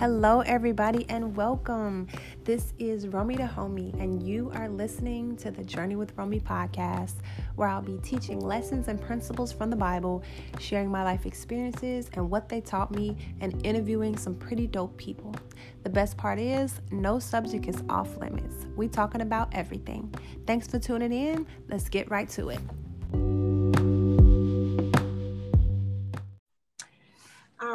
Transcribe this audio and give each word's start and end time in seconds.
Hello, 0.00 0.40
everybody, 0.40 1.04
and 1.10 1.36
welcome. 1.36 2.08
This 2.44 2.72
is 2.78 3.06
Romy 3.06 3.36
the 3.36 3.42
Homie, 3.42 3.92
and 4.00 4.22
you 4.26 4.50
are 4.54 4.66
listening 4.66 5.36
to 5.36 5.50
the 5.50 5.62
Journey 5.62 5.94
with 5.94 6.16
Romy 6.16 6.40
podcast, 6.40 7.16
where 7.54 7.68
I'll 7.68 7.82
be 7.82 7.98
teaching 7.98 8.40
lessons 8.40 8.88
and 8.88 8.98
principles 8.98 9.52
from 9.52 9.68
the 9.68 9.76
Bible, 9.76 10.22
sharing 10.58 10.90
my 10.90 11.04
life 11.04 11.26
experiences 11.26 12.08
and 12.14 12.30
what 12.30 12.48
they 12.48 12.62
taught 12.62 12.90
me, 12.90 13.14
and 13.42 13.60
interviewing 13.66 14.16
some 14.16 14.34
pretty 14.36 14.66
dope 14.66 14.96
people. 14.96 15.34
The 15.82 15.90
best 15.90 16.16
part 16.16 16.38
is, 16.38 16.80
no 16.90 17.18
subject 17.18 17.68
is 17.68 17.82
off 17.90 18.16
limits. 18.16 18.68
We 18.76 18.88
talking 18.88 19.20
about 19.20 19.50
everything. 19.52 20.14
Thanks 20.46 20.66
for 20.66 20.78
tuning 20.78 21.12
in. 21.12 21.46
Let's 21.68 21.90
get 21.90 22.10
right 22.10 22.30
to 22.30 22.48
it. 22.48 22.60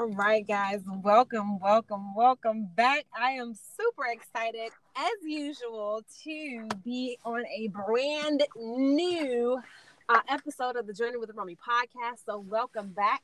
All 0.05 0.11
right, 0.11 0.47
guys, 0.47 0.83
welcome, 0.85 1.57
welcome, 1.57 2.13
welcome 2.13 2.69
back. 2.75 3.05
I 3.19 3.31
am 3.31 3.55
super 3.55 4.05
excited, 4.05 4.69
as 4.95 5.11
usual, 5.23 6.03
to 6.23 6.67
be 6.83 7.17
on 7.25 7.43
a 7.47 7.69
brand 7.69 8.43
new 8.55 9.59
uh, 10.07 10.19
episode 10.29 10.75
of 10.75 10.85
the 10.85 10.93
Journey 10.93 11.17
with 11.17 11.31
Romy 11.33 11.55
podcast. 11.55 12.19
So, 12.23 12.37
welcome 12.37 12.89
back 12.89 13.23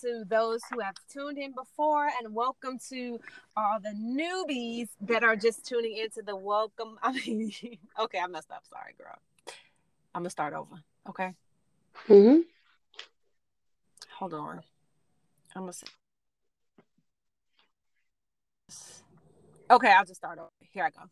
to 0.00 0.24
those 0.26 0.62
who 0.72 0.80
have 0.80 0.94
tuned 1.12 1.36
in 1.36 1.52
before, 1.52 2.06
and 2.06 2.34
welcome 2.34 2.78
to 2.88 3.20
all 3.54 3.78
the 3.82 3.90
newbies 3.90 4.88
that 5.02 5.22
are 5.22 5.36
just 5.36 5.66
tuning 5.68 5.98
into 5.98 6.22
the 6.22 6.34
welcome. 6.34 6.96
I 7.02 7.12
mean, 7.12 7.52
okay, 8.00 8.20
I 8.20 8.26
messed 8.26 8.50
up. 8.50 8.62
Sorry, 8.70 8.94
girl. 8.96 9.18
I'm 10.14 10.22
gonna 10.22 10.30
start 10.30 10.54
over. 10.54 10.76
Okay. 11.10 11.34
Mm-hmm. 12.08 12.40
Hold 14.16 14.32
on. 14.32 14.62
I'm 15.54 15.64
gonna. 15.64 15.72
Okay, 19.70 19.90
I'll 19.90 20.04
just 20.04 20.16
start 20.16 20.38
over. 20.38 20.50
Here 20.72 20.84
I 20.84 20.90
go. 20.90 21.08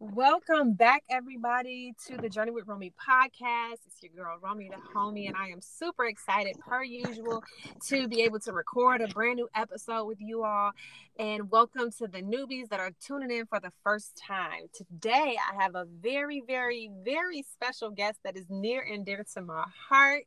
Welcome 0.00 0.72
back, 0.72 1.02
everybody, 1.08 1.94
to 2.06 2.16
the 2.16 2.28
Journey 2.28 2.50
with 2.50 2.66
Romy 2.66 2.90
podcast. 2.90 3.78
It's 3.86 4.02
your 4.02 4.12
girl, 4.12 4.38
Romy 4.42 4.68
the 4.68 4.76
Homie, 4.94 5.28
and 5.28 5.36
I 5.36 5.48
am 5.48 5.60
super 5.60 6.06
excited, 6.06 6.56
per 6.58 6.82
usual, 6.82 7.42
to 7.88 8.08
be 8.08 8.22
able 8.22 8.40
to 8.40 8.52
record 8.52 9.02
a 9.02 9.08
brand 9.08 9.36
new 9.36 9.48
episode 9.54 10.04
with 10.04 10.20
you 10.20 10.42
all. 10.42 10.72
And 11.18 11.50
welcome 11.50 11.90
to 11.98 12.08
the 12.08 12.22
newbies 12.22 12.68
that 12.70 12.80
are 12.80 12.90
tuning 13.00 13.30
in 13.30 13.46
for 13.46 13.60
the 13.60 13.72
first 13.82 14.20
time. 14.26 14.64
Today, 14.74 15.36
I 15.38 15.62
have 15.62 15.74
a 15.74 15.84
very, 15.84 16.42
very, 16.46 16.90
very 17.04 17.42
special 17.42 17.90
guest 17.90 18.18
that 18.24 18.36
is 18.36 18.46
near 18.50 18.82
and 18.82 19.06
dear 19.06 19.24
to 19.34 19.42
my 19.42 19.64
heart. 19.88 20.24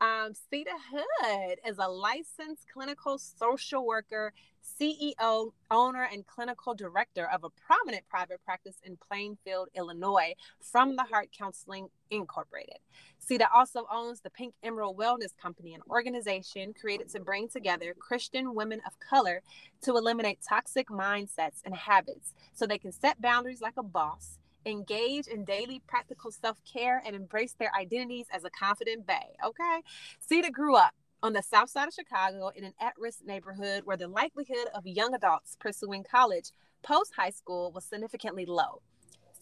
Um, 0.00 0.32
Seida 0.52 0.74
Hood 0.90 1.58
is 1.66 1.78
a 1.78 1.88
licensed 1.88 2.66
clinical 2.72 3.18
social 3.18 3.86
worker, 3.86 4.32
CEO, 4.80 5.52
owner, 5.70 6.08
and 6.10 6.26
clinical 6.26 6.74
director 6.74 7.28
of 7.32 7.44
a 7.44 7.50
prominent 7.50 8.08
private 8.08 8.42
practice 8.44 8.76
in 8.84 8.96
Plainfield, 8.96 9.68
Illinois, 9.74 10.34
from 10.60 10.96
the 10.96 11.04
Heart 11.04 11.28
Counseling 11.36 11.88
Incorporated. 12.10 12.78
Seida 13.20 13.46
also 13.54 13.86
owns 13.90 14.20
the 14.20 14.30
Pink 14.30 14.54
Emerald 14.62 14.98
Wellness 14.98 15.36
Company, 15.40 15.74
an 15.74 15.82
organization 15.88 16.74
created 16.78 17.08
to 17.10 17.20
bring 17.20 17.48
together 17.48 17.94
Christian 17.98 18.54
women 18.54 18.80
of 18.86 18.98
color 18.98 19.42
to 19.82 19.96
eliminate 19.96 20.40
toxic 20.46 20.88
mindsets 20.88 21.60
and 21.64 21.74
habits 21.74 22.34
so 22.52 22.66
they 22.66 22.78
can 22.78 22.92
set 22.92 23.20
boundaries 23.20 23.60
like 23.60 23.76
a 23.76 23.82
boss 23.82 24.38
engage 24.66 25.26
in 25.26 25.44
daily 25.44 25.82
practical 25.86 26.30
self 26.30 26.60
care, 26.64 27.02
and 27.04 27.16
embrace 27.16 27.54
their 27.58 27.74
identities 27.74 28.26
as 28.32 28.44
a 28.44 28.50
confident 28.50 29.06
bae. 29.06 29.34
Okay. 29.44 29.80
Seida 30.20 30.52
grew 30.52 30.76
up 30.76 30.94
on 31.22 31.32
the 31.32 31.42
south 31.42 31.70
side 31.70 31.86
of 31.88 31.94
Chicago 31.94 32.48
in 32.48 32.64
an 32.64 32.74
at 32.80 32.94
risk 32.98 33.20
neighborhood 33.24 33.82
where 33.84 33.96
the 33.96 34.08
likelihood 34.08 34.66
of 34.74 34.86
young 34.86 35.14
adults 35.14 35.56
pursuing 35.60 36.04
college 36.04 36.50
post 36.82 37.12
high 37.16 37.30
school 37.30 37.70
was 37.72 37.84
significantly 37.84 38.44
low. 38.44 38.82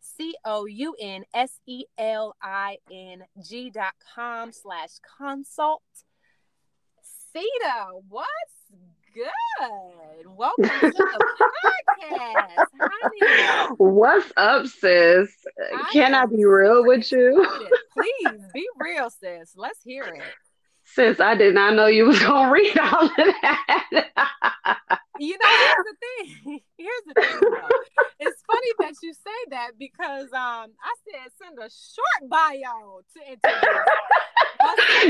C 0.00 0.34
O 0.44 0.66
U 0.66 0.94
N 1.00 1.24
S 1.34 1.58
E 1.66 1.84
L 1.98 2.34
I 2.42 2.78
N 2.90 3.24
G 3.42 3.70
dot 3.70 3.94
com 4.14 4.52
slash 4.52 4.90
consult. 5.18 5.82
Seida, 7.34 8.02
what's 8.08 8.28
good? 9.14 10.26
Welcome 10.26 10.64
to 10.64 10.90
the 10.90 11.26
podcast, 11.64 12.66
honey. 12.80 13.74
What's 13.76 14.32
up, 14.36 14.66
sis? 14.66 15.30
I 15.74 15.90
Can 15.92 16.14
I 16.14 16.26
be 16.26 16.44
real 16.44 16.84
with 16.84 17.10
you? 17.12 17.46
Please 17.92 18.40
be 18.52 18.66
real, 18.78 19.10
sis. 19.10 19.52
Let's 19.56 19.82
hear 19.82 20.04
it. 20.04 20.22
Sis, 20.94 21.20
I 21.20 21.36
did 21.36 21.54
not 21.54 21.74
know 21.74 21.86
you 21.86 22.06
was 22.06 22.18
gonna 22.18 22.50
read 22.52 22.76
all 22.78 23.04
of 23.04 23.12
that. 23.16 23.84
you 25.20 25.38
know, 25.38 25.48
here's 25.48 25.86
the 25.86 25.96
thing. 26.00 26.60
Here's 26.78 27.04
the 27.06 27.14
thing. 27.14 27.40
Though. 27.40 27.68
It's 28.18 28.42
funny 28.42 28.72
that 28.80 28.94
you 29.02 29.12
say 29.14 29.40
that 29.50 29.78
because 29.78 30.32
um 30.32 30.72
I 30.82 30.92
said 31.06 31.30
send 31.38 31.58
a 31.58 31.70
short 31.70 32.28
bio 32.28 33.02
to 33.14 33.20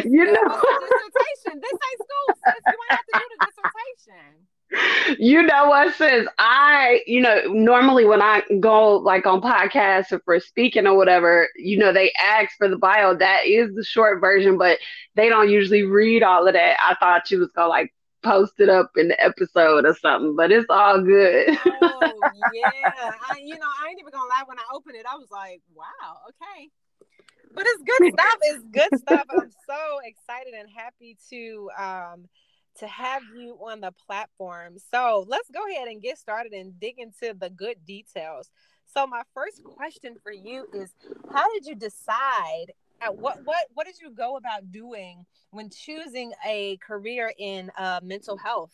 you 0.05 0.25
know, 0.25 0.63
dissertation. 0.83 1.61
This 1.61 1.73
ain't 1.73 2.01
school, 2.05 2.29
sis. 2.45 2.63
You 2.67 2.77
ain't 2.77 2.91
have 2.91 3.07
to 3.07 3.13
do 3.15 3.27
the 3.31 3.47
dissertation 3.47 4.47
you 5.19 5.43
know 5.43 5.69
what 5.69 5.95
sis? 5.95 6.27
I 6.39 7.01
you 7.07 7.21
know 7.21 7.43
normally 7.47 8.05
when 8.05 8.23
i 8.23 8.43
go 8.61 8.97
like 8.97 9.27
on 9.27 9.41
podcasts 9.41 10.13
or 10.13 10.21
for 10.21 10.39
speaking 10.39 10.87
or 10.87 10.97
whatever 10.97 11.49
you 11.57 11.77
know 11.77 11.93
they 11.93 12.13
ask 12.21 12.57
for 12.57 12.69
the 12.69 12.77
bio. 12.77 13.15
That 13.15 13.47
is 13.47 13.75
the 13.75 13.85
short 13.85 14.21
version 14.21 14.59
but 14.59 14.79
they 15.17 15.29
don't 15.29 15.51
usually 15.51 15.83
read 15.83 16.23
all 16.23 16.47
of 16.47 16.55
that. 16.55 16.77
I 16.81 16.95
thought 16.95 17.27
she 17.27 17.37
was 17.37 17.51
gonna 17.55 17.69
like 17.69 17.93
post 18.23 18.53
it 18.59 18.69
up 18.69 18.91
in 18.97 19.09
the 19.09 19.21
episode 19.23 19.87
or 19.87 19.95
something 19.97 20.37
but 20.37 20.53
it's 20.53 20.67
all 20.71 21.03
good. 21.03 21.59
Oh 21.67 22.21
yeah. 22.55 22.71
I, 22.95 23.39
you 23.43 23.59
know 23.59 23.67
i 23.83 23.89
ain't 23.89 24.01
even 24.01 24.13
gonna 24.13 24.29
lie. 24.29 24.45
When 24.47 24.59
i 24.59 24.65
opened 24.73 24.97
it 24.97 25.07
i 25.11 25.17
was 25.17 25.31
like 25.31 25.63
wow 25.75 26.19
okay. 26.29 26.71
But 27.53 27.65
it's 27.67 27.83
good 27.83 28.13
stuff. 28.19 28.37
It's 28.43 28.65
good 28.71 29.01
stuff. 29.01 29.27
I'm 29.31 29.51
so 29.67 29.99
excited 30.05 30.55
and 30.55 30.69
happy 30.71 31.17
to 31.31 31.71
um 31.77 32.29
to 32.81 32.87
have 32.87 33.23
you 33.37 33.57
on 33.65 33.81
the 33.81 33.93
platform. 34.07 34.77
So 34.91 35.25
let's 35.29 35.51
go 35.51 35.61
ahead 35.71 35.89
and 35.89 36.03
get 36.03 36.19
started 36.19 36.53
and 36.53 36.79
dig 36.81 36.99
into 36.99 37.35
the 37.39 37.51
good 37.51 37.85
details. 37.87 38.51
So 38.87 39.07
my 39.07 39.23
first 39.35 39.63
question 39.63 40.17
for 40.23 40.33
you 40.33 40.67
is 40.75 40.93
how 41.33 41.51
did 41.55 41.67
you 41.67 41.75
decide 41.77 42.73
at 43.01 43.17
what 43.17 43.39
what 43.45 43.67
what 43.75 43.87
did 43.87 44.01
you 44.01 44.11
go 44.11 44.37
about 44.37 44.73
doing 44.73 45.25
when 45.53 45.71
choosing 45.71 46.33
a 46.47 46.77
career 46.79 47.33
in 47.39 47.71
uh, 47.79 48.01
mental 48.03 48.37
health? 48.37 48.73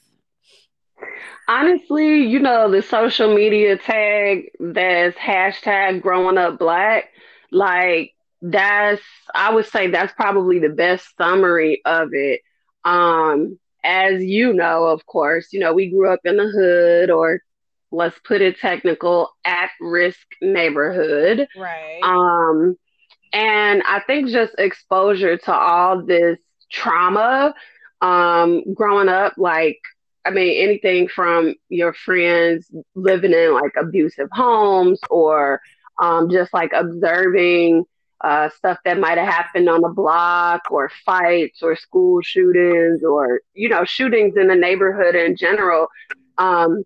Honestly, 1.48 2.22
you 2.24 2.38
know, 2.38 2.70
the 2.70 2.82
social 2.82 3.34
media 3.34 3.76
tag 3.76 4.50
that's 4.58 5.16
hashtag 5.18 6.00
growing 6.00 6.38
up 6.38 6.58
black, 6.58 7.10
like 7.50 8.14
that's 8.40 9.02
I 9.34 9.54
would 9.54 9.66
say 9.66 9.88
that's 9.90 10.12
probably 10.14 10.58
the 10.58 10.70
best 10.70 11.06
summary 11.18 11.82
of 11.84 12.10
it. 12.12 12.40
Um, 12.84 13.58
as 13.86 14.22
you 14.24 14.52
know, 14.54 14.86
of 14.86 15.06
course, 15.06 15.52
you 15.52 15.60
know, 15.60 15.74
we 15.74 15.90
grew 15.90 16.12
up 16.12 16.20
in 16.24 16.36
the 16.36 16.48
hood 16.48 17.10
or 17.10 17.40
let's 17.92 18.18
put 18.20 18.42
it 18.42 18.58
technical 18.58 19.30
at 19.44 19.70
risk 19.80 20.26
neighborhood. 20.42 21.48
Right. 21.56 22.00
Um 22.02 22.76
and 23.32 23.82
I 23.86 24.00
think 24.06 24.28
just 24.30 24.54
exposure 24.58 25.36
to 25.38 25.54
all 25.54 26.04
this 26.04 26.38
trauma 26.72 27.54
um 28.02 28.62
growing 28.74 29.08
up 29.08 29.34
like 29.38 29.78
I 30.26 30.30
mean 30.30 30.62
anything 30.62 31.08
from 31.08 31.54
your 31.68 31.92
friends 31.92 32.70
living 32.94 33.32
in 33.32 33.54
like 33.54 33.72
abusive 33.78 34.28
homes 34.32 35.00
or 35.10 35.60
um 36.00 36.30
just 36.30 36.52
like 36.52 36.72
observing 36.74 37.84
uh, 38.22 38.48
stuff 38.48 38.78
that 38.84 38.98
might 38.98 39.18
have 39.18 39.28
happened 39.28 39.68
on 39.68 39.82
the 39.82 39.88
block 39.88 40.62
or 40.70 40.90
fights 41.04 41.62
or 41.62 41.76
school 41.76 42.20
shootings 42.22 43.02
or 43.04 43.40
you 43.54 43.68
know 43.68 43.84
shootings 43.84 44.36
in 44.36 44.48
the 44.48 44.54
neighborhood 44.54 45.14
in 45.14 45.36
general 45.36 45.88
um, 46.38 46.82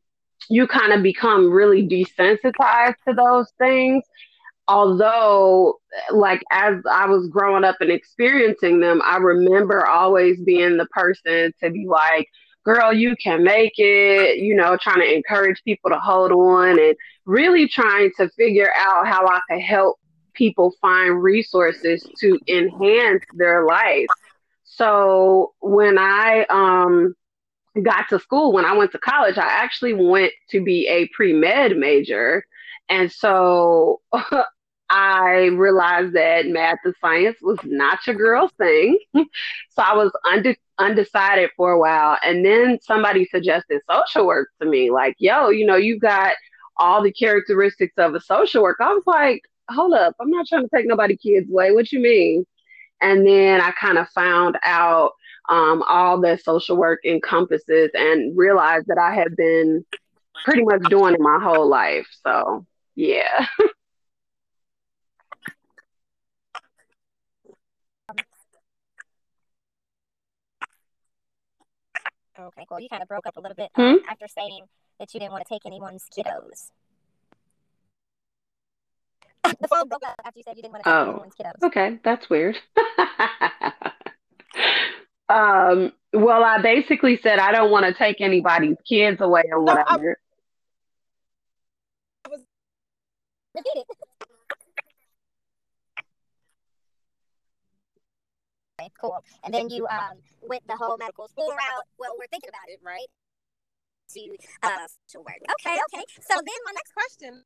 you 0.48 0.66
kind 0.66 0.92
of 0.92 1.02
become 1.02 1.50
really 1.50 1.86
desensitized 1.86 2.96
to 3.06 3.14
those 3.14 3.52
things. 3.58 4.04
Although 4.68 5.80
like 6.12 6.42
as 6.52 6.76
i 6.90 7.06
was 7.06 7.28
growing 7.28 7.64
up 7.64 7.76
and 7.80 7.90
experiencing 7.90 8.80
them 8.80 9.00
i 9.04 9.16
remember 9.16 9.86
always 9.86 10.40
being 10.42 10.76
the 10.76 10.86
person 10.86 11.52
to 11.62 11.70
be 11.70 11.86
like 11.86 12.28
girl 12.64 12.92
you 12.92 13.16
can 13.16 13.42
make 13.42 13.72
it 13.78 14.38
you 14.38 14.54
know 14.54 14.76
trying 14.80 15.00
to 15.00 15.14
encourage 15.14 15.62
people 15.64 15.90
to 15.90 15.98
hold 15.98 16.30
on 16.32 16.78
and 16.78 16.94
really 17.26 17.68
trying 17.68 18.10
to 18.16 18.28
figure 18.30 18.70
out 18.76 19.06
how 19.06 19.26
i 19.26 19.40
could 19.50 19.60
help 19.60 19.98
people 20.40 20.72
find 20.80 21.22
resources 21.22 22.02
to 22.18 22.38
enhance 22.48 23.22
their 23.34 23.66
life. 23.66 24.06
So 24.64 25.52
when 25.60 25.98
I 25.98 26.46
um, 26.48 27.14
got 27.82 28.08
to 28.08 28.18
school, 28.18 28.50
when 28.50 28.64
I 28.64 28.74
went 28.74 28.90
to 28.92 28.98
college, 28.98 29.36
I 29.36 29.46
actually 29.46 29.92
went 29.92 30.32
to 30.48 30.62
be 30.64 30.88
a 30.88 31.08
pre 31.08 31.34
med 31.34 31.76
major. 31.76 32.42
And 32.88 33.12
so 33.12 34.00
I 34.88 35.50
realized 35.52 36.14
that 36.14 36.46
math 36.46 36.78
and 36.86 36.94
science 37.02 37.36
was 37.42 37.58
not 37.62 38.06
your 38.06 38.16
girl's 38.16 38.52
thing. 38.56 38.98
so 39.14 39.24
I 39.76 39.94
was 39.94 40.10
unde- 40.24 40.56
undecided 40.78 41.50
for 41.54 41.72
a 41.72 41.78
while. 41.78 42.16
And 42.24 42.42
then 42.42 42.78
somebody 42.80 43.26
suggested 43.26 43.82
social 43.90 44.26
work 44.26 44.48
to 44.62 44.66
me, 44.66 44.90
like, 44.90 45.16
yo, 45.18 45.50
you 45.50 45.66
know, 45.66 45.76
you 45.76 45.98
got 45.98 46.32
all 46.78 47.02
the 47.02 47.12
characteristics 47.12 47.98
of 47.98 48.14
a 48.14 48.20
social 48.22 48.62
work. 48.62 48.78
I 48.80 48.94
was 48.94 49.02
like, 49.06 49.42
hold 49.70 49.94
up, 49.94 50.14
I'm 50.20 50.30
not 50.30 50.46
trying 50.46 50.62
to 50.62 50.68
take 50.74 50.86
nobody 50.86 51.16
kids 51.16 51.50
away. 51.50 51.72
What 51.72 51.92
you 51.92 52.00
mean? 52.00 52.46
And 53.00 53.26
then 53.26 53.60
I 53.60 53.70
kind 53.72 53.98
of 53.98 54.08
found 54.10 54.58
out 54.64 55.12
um, 55.48 55.82
all 55.88 56.20
that 56.20 56.42
social 56.42 56.76
work 56.76 57.00
encompasses 57.04 57.90
and 57.94 58.36
realized 58.36 58.86
that 58.88 58.98
I 58.98 59.14
had 59.14 59.36
been 59.36 59.84
pretty 60.44 60.62
much 60.62 60.82
doing 60.88 61.14
it 61.14 61.20
my 61.20 61.38
whole 61.42 61.68
life. 61.68 62.06
So 62.26 62.66
yeah. 62.94 63.46
Okay, 72.38 72.64
cool. 72.70 72.80
You 72.80 72.88
kind 72.88 73.02
of 73.02 73.08
broke 73.08 73.26
up 73.26 73.36
a 73.36 73.40
little 73.40 73.54
bit 73.54 73.70
um, 73.74 73.98
hmm? 73.98 74.08
after 74.08 74.26
saying 74.26 74.64
that 74.98 75.12
you 75.12 75.20
didn't 75.20 75.32
want 75.32 75.44
to 75.46 75.52
take 75.52 75.66
anyone's 75.66 76.06
kiddos 76.16 76.70
the 79.44 79.68
phone 79.68 79.88
broke 79.88 80.02
up 80.06 80.14
after 80.24 80.38
you 80.38 80.42
said 80.44 80.56
you 80.56 80.62
didn't 80.62 80.72
want 80.72 80.84
to 80.84 80.90
oh, 80.90 81.24
kiddos. 81.38 81.62
Okay, 81.66 81.98
that's 82.04 82.28
weird. 82.28 82.56
um, 85.28 85.92
well, 86.12 86.44
I 86.44 86.60
basically 86.62 87.18
said 87.22 87.38
I 87.38 87.52
don't 87.52 87.70
want 87.70 87.86
to 87.86 87.94
take 87.94 88.20
anybody's 88.20 88.76
kids 88.88 89.20
away 89.20 89.44
or 89.50 89.60
whatever. 89.62 90.18
No, 92.26 92.32
was... 92.32 92.40
Repeat 93.54 93.84
okay, 98.80 98.90
cool. 99.00 99.22
And 99.44 99.52
then 99.52 99.70
you 99.70 99.86
um 99.86 100.18
went 100.42 100.66
the 100.66 100.76
whole 100.76 100.96
medical 100.98 101.28
school 101.28 101.50
route. 101.50 101.86
Well, 101.98 102.14
we're 102.18 102.28
thinking 102.30 102.50
about 102.50 102.68
it, 102.68 102.80
right? 102.84 103.06
To 104.14 104.36
uh 104.62 104.86
to 105.10 105.20
work. 105.20 105.40
Okay, 105.60 105.76
okay. 105.94 106.04
So 106.22 106.34
then 106.34 106.60
my 106.64 106.72
next 106.72 106.92
question. 106.92 107.44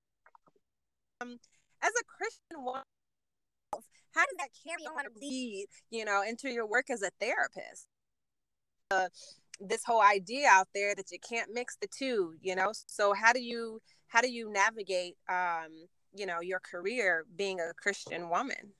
Um 1.20 1.38
as 1.84 1.92
a 2.00 2.04
Christian 2.04 2.64
woman, 2.64 2.82
how 4.14 4.22
does 4.22 4.36
that 4.38 4.48
carry 4.64 4.86
on 4.86 5.06
or 5.06 5.10
lead, 5.20 5.66
you 5.90 6.04
know, 6.04 6.22
into 6.26 6.48
your 6.48 6.66
work 6.66 6.88
as 6.90 7.02
a 7.02 7.10
therapist? 7.20 7.86
Uh, 8.90 9.08
this 9.60 9.82
whole 9.84 10.02
idea 10.02 10.46
out 10.50 10.68
there 10.74 10.94
that 10.94 11.10
you 11.10 11.18
can't 11.18 11.50
mix 11.52 11.76
the 11.80 11.88
two, 11.88 12.34
you 12.40 12.54
know. 12.54 12.70
So 12.86 13.12
how 13.12 13.32
do 13.32 13.40
you 13.40 13.80
how 14.08 14.20
do 14.20 14.30
you 14.30 14.50
navigate, 14.52 15.16
um, 15.28 15.88
you 16.14 16.26
know, 16.26 16.40
your 16.40 16.60
career 16.60 17.24
being 17.36 17.58
a 17.60 17.72
Christian 17.74 18.30
woman? 18.30 18.72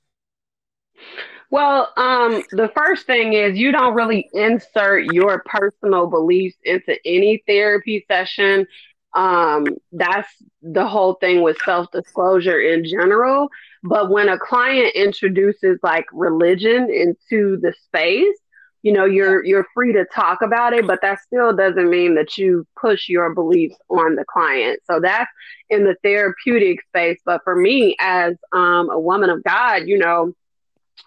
Well, 1.51 1.93
um, 1.97 2.43
the 2.53 2.71
first 2.77 3.07
thing 3.07 3.33
is 3.33 3.59
you 3.59 3.73
don't 3.73 3.95
really 3.95 4.29
insert 4.33 5.13
your 5.13 5.43
personal 5.47 6.07
beliefs 6.07 6.57
into 6.65 6.97
any 7.05 7.43
therapy 7.47 8.05
session 8.09 8.67
um, 9.15 9.67
that's 9.93 10.29
the 10.63 10.87
whole 10.87 11.15
thing 11.15 11.43
with 11.43 11.57
self 11.65 11.91
disclosure 11.93 12.61
in 12.61 12.85
general. 12.85 13.49
But 13.83 14.11
when 14.11 14.29
a 14.29 14.39
client 14.39 14.95
introduces 14.95 15.79
like 15.83 16.07
religion 16.13 16.91
into 16.91 17.59
the 17.61 17.75
space, 17.85 18.37
you 18.83 18.93
know, 18.93 19.05
you're 19.05 19.45
you're 19.45 19.67
free 19.73 19.93
to 19.93 20.05
talk 20.05 20.43
about 20.43 20.73
it, 20.73 20.87
but 20.87 21.01
that 21.03 21.21
still 21.21 21.57
doesn't 21.57 21.89
mean 21.89 22.17
that 22.17 22.37
you 22.37 22.67
push 22.79 23.09
your 23.09 23.33
beliefs 23.35 23.77
on 23.89 24.17
the 24.17 24.25
client. 24.25 24.81
So 24.85 25.01
that's 25.01 25.31
in 25.71 25.85
the 25.85 25.97
therapeutic 26.03 26.83
space. 26.89 27.19
But 27.25 27.43
for 27.45 27.57
me, 27.57 27.97
as 28.01 28.35
um, 28.53 28.91
a 28.91 29.01
woman 29.01 29.31
of 29.31 29.43
God, 29.45 29.87
you 29.87 29.97
know, 29.97 30.35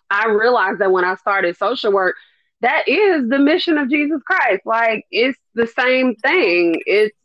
I 0.09 0.27
realized 0.27 0.79
that 0.79 0.91
when 0.91 1.05
I 1.05 1.15
started 1.15 1.57
social 1.57 1.91
work, 1.91 2.15
that 2.61 2.87
is 2.87 3.29
the 3.29 3.37
mission 3.37 3.77
of 3.77 3.89
Jesus 3.89 4.21
Christ. 4.25 4.61
Like 4.65 5.05
it's 5.11 5.37
the 5.53 5.67
same 5.67 6.15
thing. 6.15 6.81
It's 6.85 7.15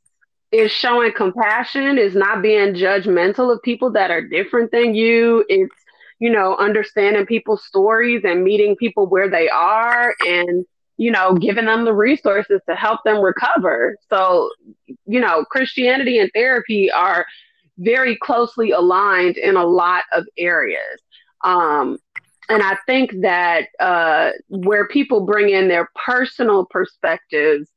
is 0.53 0.71
showing 0.71 1.13
compassion, 1.13 1.99
is 1.99 2.15
not 2.15 2.43
being 2.43 2.75
judgmental 2.75 3.53
of 3.53 3.63
people 3.63 3.91
that 3.93 4.11
are 4.11 4.23
different 4.23 4.71
than 4.71 4.95
you. 4.95 5.45
It's, 5.49 5.75
you 6.19 6.31
know, 6.31 6.57
understanding 6.57 7.27
people's 7.27 7.65
stories 7.65 8.23
and 8.25 8.45
meeting 8.45 8.77
people 8.77 9.07
where 9.07 9.29
they 9.29 9.49
are 9.49 10.15
and, 10.27 10.65
you 10.99 11.11
know, 11.11 11.35
giving 11.35 11.65
them 11.65 11.85
the 11.85 11.95
resources 11.95 12.61
to 12.69 12.77
help 12.77 13.01
them 13.05 13.23
recover. 13.23 13.97
So, 14.11 14.51
you 15.07 15.21
know, 15.21 15.45
Christianity 15.47 16.19
and 16.19 16.31
therapy 16.35 16.91
are 16.93 17.25
very 17.79 18.17
closely 18.17 18.71
aligned 18.71 19.39
in 19.39 19.57
a 19.57 19.65
lot 19.65 20.05
of 20.13 20.27
areas. 20.37 21.01
Um, 21.43 21.99
and 22.49 22.63
I 22.63 22.77
think 22.87 23.23
that 23.23 23.69
uh, 23.81 24.31
where 24.49 24.87
people 24.87 25.25
bring 25.25 25.49
in 25.49 25.69
their 25.69 25.89
personal 26.05 26.67
perspectives 26.67 27.69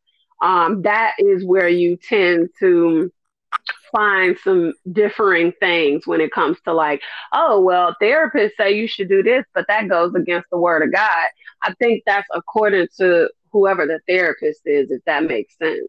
um, 0.41 0.81
that 0.83 1.13
is 1.19 1.45
where 1.45 1.69
you 1.69 1.97
tend 1.97 2.49
to 2.59 3.11
find 3.95 4.37
some 4.43 4.73
differing 4.91 5.53
things 5.59 6.05
when 6.05 6.19
it 6.19 6.31
comes 6.31 6.57
to 6.65 6.73
like, 6.73 7.01
oh, 7.33 7.61
well, 7.61 7.95
therapists 8.01 8.51
say 8.57 8.73
you 8.73 8.87
should 8.87 9.09
do 9.09 9.23
this, 9.23 9.45
but 9.53 9.65
that 9.67 9.87
goes 9.87 10.13
against 10.15 10.49
the 10.51 10.57
word 10.57 10.83
of 10.83 10.93
God. 10.93 11.27
I 11.63 11.73
think 11.75 12.03
that's 12.05 12.27
according 12.33 12.87
to 12.97 13.29
whoever 13.51 13.85
the 13.85 13.99
therapist 14.07 14.61
is, 14.65 14.91
if 14.91 15.01
that 15.05 15.23
makes 15.23 15.57
sense. 15.57 15.87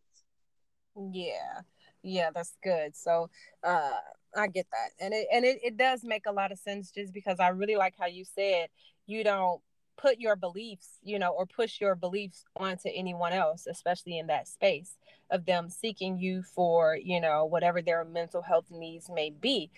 Yeah. 1.13 1.61
Yeah, 2.03 2.31
that's 2.33 2.57
good. 2.63 2.97
So 2.97 3.29
uh 3.65 3.91
I 4.37 4.47
get 4.49 4.67
that. 4.71 5.05
And 5.05 5.13
it 5.13 5.27
and 5.33 5.45
it, 5.45 5.59
it 5.63 5.77
does 5.77 6.05
make 6.05 6.27
a 6.27 6.33
lot 6.33 6.53
of 6.53 6.59
sense 6.59 6.91
just 6.91 7.13
because 7.13 7.41
I 7.41 7.49
really 7.49 7.77
like 7.77 7.95
how 7.99 8.07
you 8.07 8.25
said 8.25 8.69
you 9.07 9.25
don't 9.25 9.61
put 9.97 10.19
your 10.19 10.37
beliefs, 10.37 10.99
you 11.03 11.19
know, 11.19 11.31
or 11.31 11.47
push 11.47 11.81
your 11.81 11.95
beliefs 11.95 12.45
onto 12.57 12.89
anyone 12.95 13.33
else, 13.33 13.67
especially 13.67 14.19
in 14.19 14.27
that 14.29 14.49
space 14.49 14.97
of 15.31 15.45
them 15.45 15.69
seeking 15.69 16.19
you 16.19 16.43
for, 16.43 16.97
you 16.97 17.21
know, 17.21 17.45
whatever 17.45 17.83
their 17.83 18.05
mental 18.05 18.43
health 18.43 18.67
needs 18.71 19.11
may 19.13 19.31
be. 19.31 19.71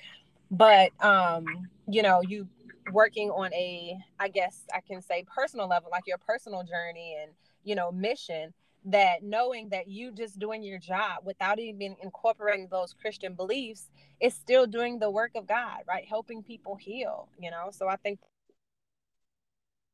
But 0.50 0.92
um, 1.04 1.44
you 1.86 2.02
know, 2.02 2.20
you 2.22 2.48
working 2.92 3.30
on 3.30 3.52
a 3.54 3.98
I 4.18 4.28
guess 4.28 4.62
I 4.74 4.80
can 4.80 5.02
say 5.02 5.24
personal 5.34 5.68
level, 5.68 5.90
like 5.90 6.06
your 6.06 6.18
personal 6.18 6.62
journey 6.62 7.16
and, 7.22 7.32
you 7.64 7.74
know, 7.74 7.92
mission 7.92 8.52
that 8.84 9.22
knowing 9.22 9.68
that 9.70 9.88
you 9.88 10.12
just 10.12 10.38
doing 10.38 10.62
your 10.62 10.78
job 10.78 11.18
without 11.24 11.58
even 11.58 11.96
incorporating 12.02 12.68
those 12.70 12.94
Christian 13.00 13.34
beliefs 13.34 13.88
is 14.20 14.34
still 14.34 14.66
doing 14.66 14.98
the 14.98 15.10
work 15.10 15.32
of 15.34 15.46
God, 15.46 15.80
right? 15.86 16.06
Helping 16.08 16.42
people 16.42 16.76
heal, 16.76 17.28
you 17.38 17.50
know. 17.50 17.68
So 17.70 17.88
I 17.88 17.96
think 17.96 18.20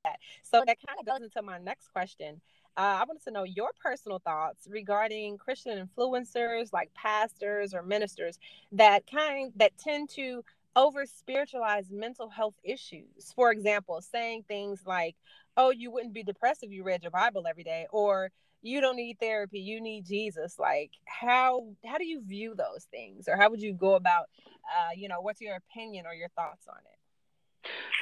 that. 0.04 0.18
So 0.42 0.62
that 0.66 0.78
kind 0.86 0.98
of 1.00 1.06
goes 1.06 1.22
into 1.22 1.42
my 1.42 1.58
next 1.58 1.88
question. 1.88 2.40
Uh, 2.76 2.98
I 3.00 3.04
wanted 3.04 3.22
to 3.24 3.30
know 3.30 3.44
your 3.44 3.70
personal 3.80 4.18
thoughts 4.18 4.66
regarding 4.68 5.38
Christian 5.38 5.88
influencers 5.88 6.72
like 6.72 6.92
pastors 6.94 7.72
or 7.72 7.82
ministers 7.82 8.38
that 8.72 9.06
kind 9.06 9.52
that 9.56 9.76
tend 9.78 10.10
to 10.10 10.44
over 10.76 11.06
spiritualize 11.06 11.86
mental 11.90 12.28
health 12.28 12.54
issues. 12.64 13.32
For 13.36 13.52
example, 13.52 14.00
saying 14.00 14.44
things 14.48 14.82
like, 14.86 15.14
"Oh, 15.56 15.70
you 15.70 15.92
wouldn't 15.92 16.14
be 16.14 16.24
depressed 16.24 16.64
if 16.64 16.72
you 16.72 16.82
read 16.82 17.02
your 17.02 17.12
Bible 17.12 17.46
every 17.46 17.62
day," 17.62 17.86
or 17.92 18.30
"You 18.60 18.80
don't 18.80 18.96
need 18.96 19.20
therapy, 19.20 19.60
you 19.60 19.80
need 19.80 20.04
Jesus." 20.04 20.58
Like, 20.58 20.90
how 21.06 21.68
how 21.86 21.98
do 21.98 22.04
you 22.06 22.22
view 22.22 22.56
those 22.56 22.86
things, 22.90 23.28
or 23.28 23.36
how 23.36 23.50
would 23.50 23.62
you 23.62 23.72
go 23.72 23.94
about, 23.94 24.28
uh, 24.48 24.90
you 24.96 25.08
know, 25.08 25.20
what's 25.20 25.40
your 25.40 25.54
opinion 25.54 26.06
or 26.06 26.14
your 26.14 26.28
thoughts 26.30 26.66
on 26.68 26.78
it? 26.78 26.98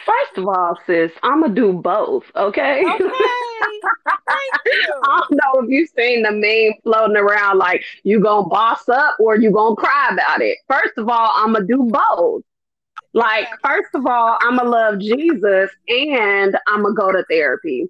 First 0.05 0.39
of 0.39 0.49
all, 0.49 0.79
sis, 0.87 1.13
I'm 1.23 1.43
gonna 1.43 1.55
do 1.55 1.73
both. 1.73 2.25
Okay. 2.35 2.85
Okay. 2.85 3.07
I 4.29 4.49
don't 4.89 5.31
know 5.31 5.61
if 5.61 5.69
you've 5.69 5.91
seen 5.97 6.23
the 6.23 6.33
meme 6.33 6.81
floating 6.83 7.17
around 7.17 7.59
like 7.59 7.85
you 8.03 8.21
gonna 8.21 8.49
boss 8.49 8.89
up 8.89 9.17
or 9.21 9.37
you 9.37 9.51
gonna 9.51 9.77
cry 9.77 10.11
about 10.13 10.41
it. 10.41 10.59
First 10.69 10.95
of 10.97 11.09
all, 11.09 11.33
I'm 11.37 11.53
gonna 11.53 11.67
do 11.67 11.91
both. 11.91 12.43
Like, 13.15 13.49
first 13.63 13.95
of 13.95 14.07
all, 14.07 14.39
I'm 14.41 14.57
gonna 14.57 14.71
love 14.71 14.99
Jesus 14.99 15.71
and 15.89 16.57
I'm 16.67 16.83
gonna 16.83 16.95
go 16.95 17.13
to 17.13 17.25
therapy. 17.29 17.87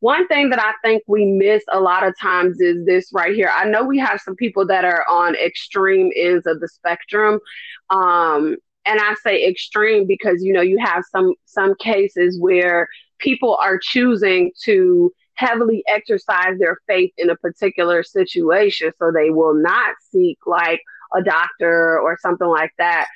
One 0.00 0.28
thing 0.28 0.50
that 0.50 0.60
I 0.60 0.74
think 0.84 1.02
we 1.06 1.24
miss 1.24 1.64
a 1.72 1.80
lot 1.80 2.06
of 2.06 2.14
times 2.20 2.60
is 2.60 2.84
this 2.84 3.10
right 3.12 3.34
here. 3.34 3.50
I 3.52 3.64
know 3.64 3.82
we 3.84 3.98
have 3.98 4.20
some 4.20 4.36
people 4.36 4.66
that 4.66 4.84
are 4.84 5.06
on 5.08 5.34
extreme 5.34 6.12
ends 6.14 6.46
of 6.46 6.60
the 6.60 6.68
spectrum. 6.68 7.40
Um, 7.88 8.56
and 8.86 9.00
I 9.00 9.14
say 9.22 9.46
extreme 9.46 10.06
because 10.06 10.42
you 10.42 10.52
know 10.52 10.60
you 10.60 10.78
have 10.78 11.04
some 11.10 11.34
some 11.44 11.74
cases 11.76 12.38
where 12.40 12.88
people 13.18 13.56
are 13.56 13.78
choosing 13.78 14.52
to 14.64 15.12
heavily 15.34 15.82
exercise 15.86 16.58
their 16.58 16.78
faith 16.86 17.12
in 17.18 17.28
a 17.30 17.36
particular 17.36 18.02
situation 18.02 18.90
so 18.98 19.12
they 19.12 19.30
will 19.30 19.54
not 19.54 19.94
seek 20.10 20.38
like 20.46 20.80
a 21.14 21.22
doctor 21.22 21.98
or 21.98 22.18
something 22.20 22.48
like 22.48 22.72
that. 22.78 23.06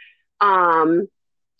Um 0.40 1.08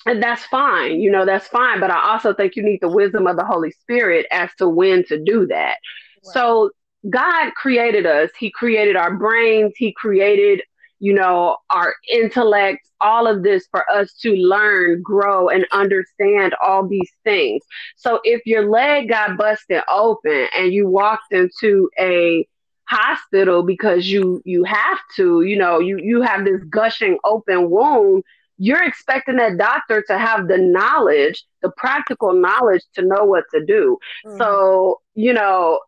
and 0.06 0.22
that's 0.22 0.44
fine 0.46 0.98
you 0.98 1.10
know 1.10 1.26
that's 1.26 1.46
fine 1.48 1.78
but 1.78 1.90
i 1.90 2.10
also 2.10 2.32
think 2.32 2.56
you 2.56 2.62
need 2.62 2.78
the 2.80 2.88
wisdom 2.88 3.26
of 3.26 3.36
the 3.36 3.44
holy 3.44 3.70
spirit 3.70 4.24
as 4.30 4.48
to 4.56 4.66
when 4.66 5.04
to 5.04 5.22
do 5.22 5.46
that. 5.46 5.76
Right. 6.24 6.32
so 6.32 6.70
god 7.08 7.54
created 7.54 8.06
us. 8.06 8.30
He 8.38 8.50
created 8.50 8.96
our 8.96 9.16
brains. 9.16 9.72
He 9.76 9.92
created 9.92 10.62
you 11.00 11.14
know, 11.14 11.56
our 11.70 11.94
intellect, 12.12 12.86
all 13.00 13.26
of 13.26 13.42
this 13.42 13.66
for 13.70 13.90
us 13.90 14.12
to 14.20 14.34
learn, 14.36 15.00
grow, 15.02 15.48
and 15.48 15.66
understand 15.72 16.54
all 16.62 16.86
these 16.86 17.10
things. 17.24 17.62
So 17.96 18.20
if 18.22 18.42
your 18.44 18.68
leg 18.68 19.08
got 19.08 19.38
busted 19.38 19.82
open 19.88 20.46
and 20.54 20.72
you 20.72 20.86
walked 20.86 21.32
into 21.32 21.90
a 21.98 22.46
hospital 22.84 23.62
because 23.62 24.06
you 24.10 24.42
you 24.44 24.62
have 24.64 24.98
to, 25.16 25.42
you 25.42 25.56
know, 25.56 25.78
you 25.78 25.98
you 25.98 26.20
have 26.20 26.44
this 26.44 26.62
gushing 26.64 27.18
open 27.24 27.70
wound, 27.70 28.22
you're 28.58 28.84
expecting 28.84 29.36
that 29.36 29.56
doctor 29.56 30.04
to 30.06 30.18
have 30.18 30.48
the 30.48 30.58
knowledge, 30.58 31.44
the 31.62 31.70
practical 31.78 32.34
knowledge 32.34 32.82
to 32.94 33.02
know 33.02 33.24
what 33.24 33.44
to 33.54 33.64
do. 33.64 33.96
Mm-hmm. 34.26 34.36
So, 34.36 35.00
you 35.14 35.32
know, 35.32 35.80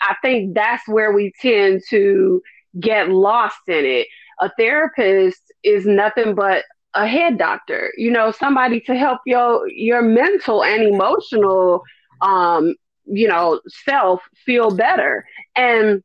I 0.00 0.16
think 0.22 0.54
that's 0.54 0.88
where 0.88 1.12
we 1.12 1.32
tend 1.40 1.82
to 1.90 2.42
get 2.80 3.08
lost 3.10 3.60
in 3.68 3.84
it 3.84 4.08
a 4.40 4.50
therapist 4.58 5.40
is 5.62 5.86
nothing 5.86 6.34
but 6.34 6.64
a 6.94 7.06
head 7.06 7.36
doctor 7.36 7.92
you 7.96 8.10
know 8.10 8.30
somebody 8.30 8.80
to 8.80 8.94
help 8.94 9.20
your 9.26 9.68
your 9.68 10.00
mental 10.00 10.64
and 10.64 10.82
emotional 10.82 11.82
um 12.22 12.74
you 13.06 13.28
know 13.28 13.60
self 13.84 14.22
feel 14.44 14.74
better. 14.74 15.24
And 15.54 16.02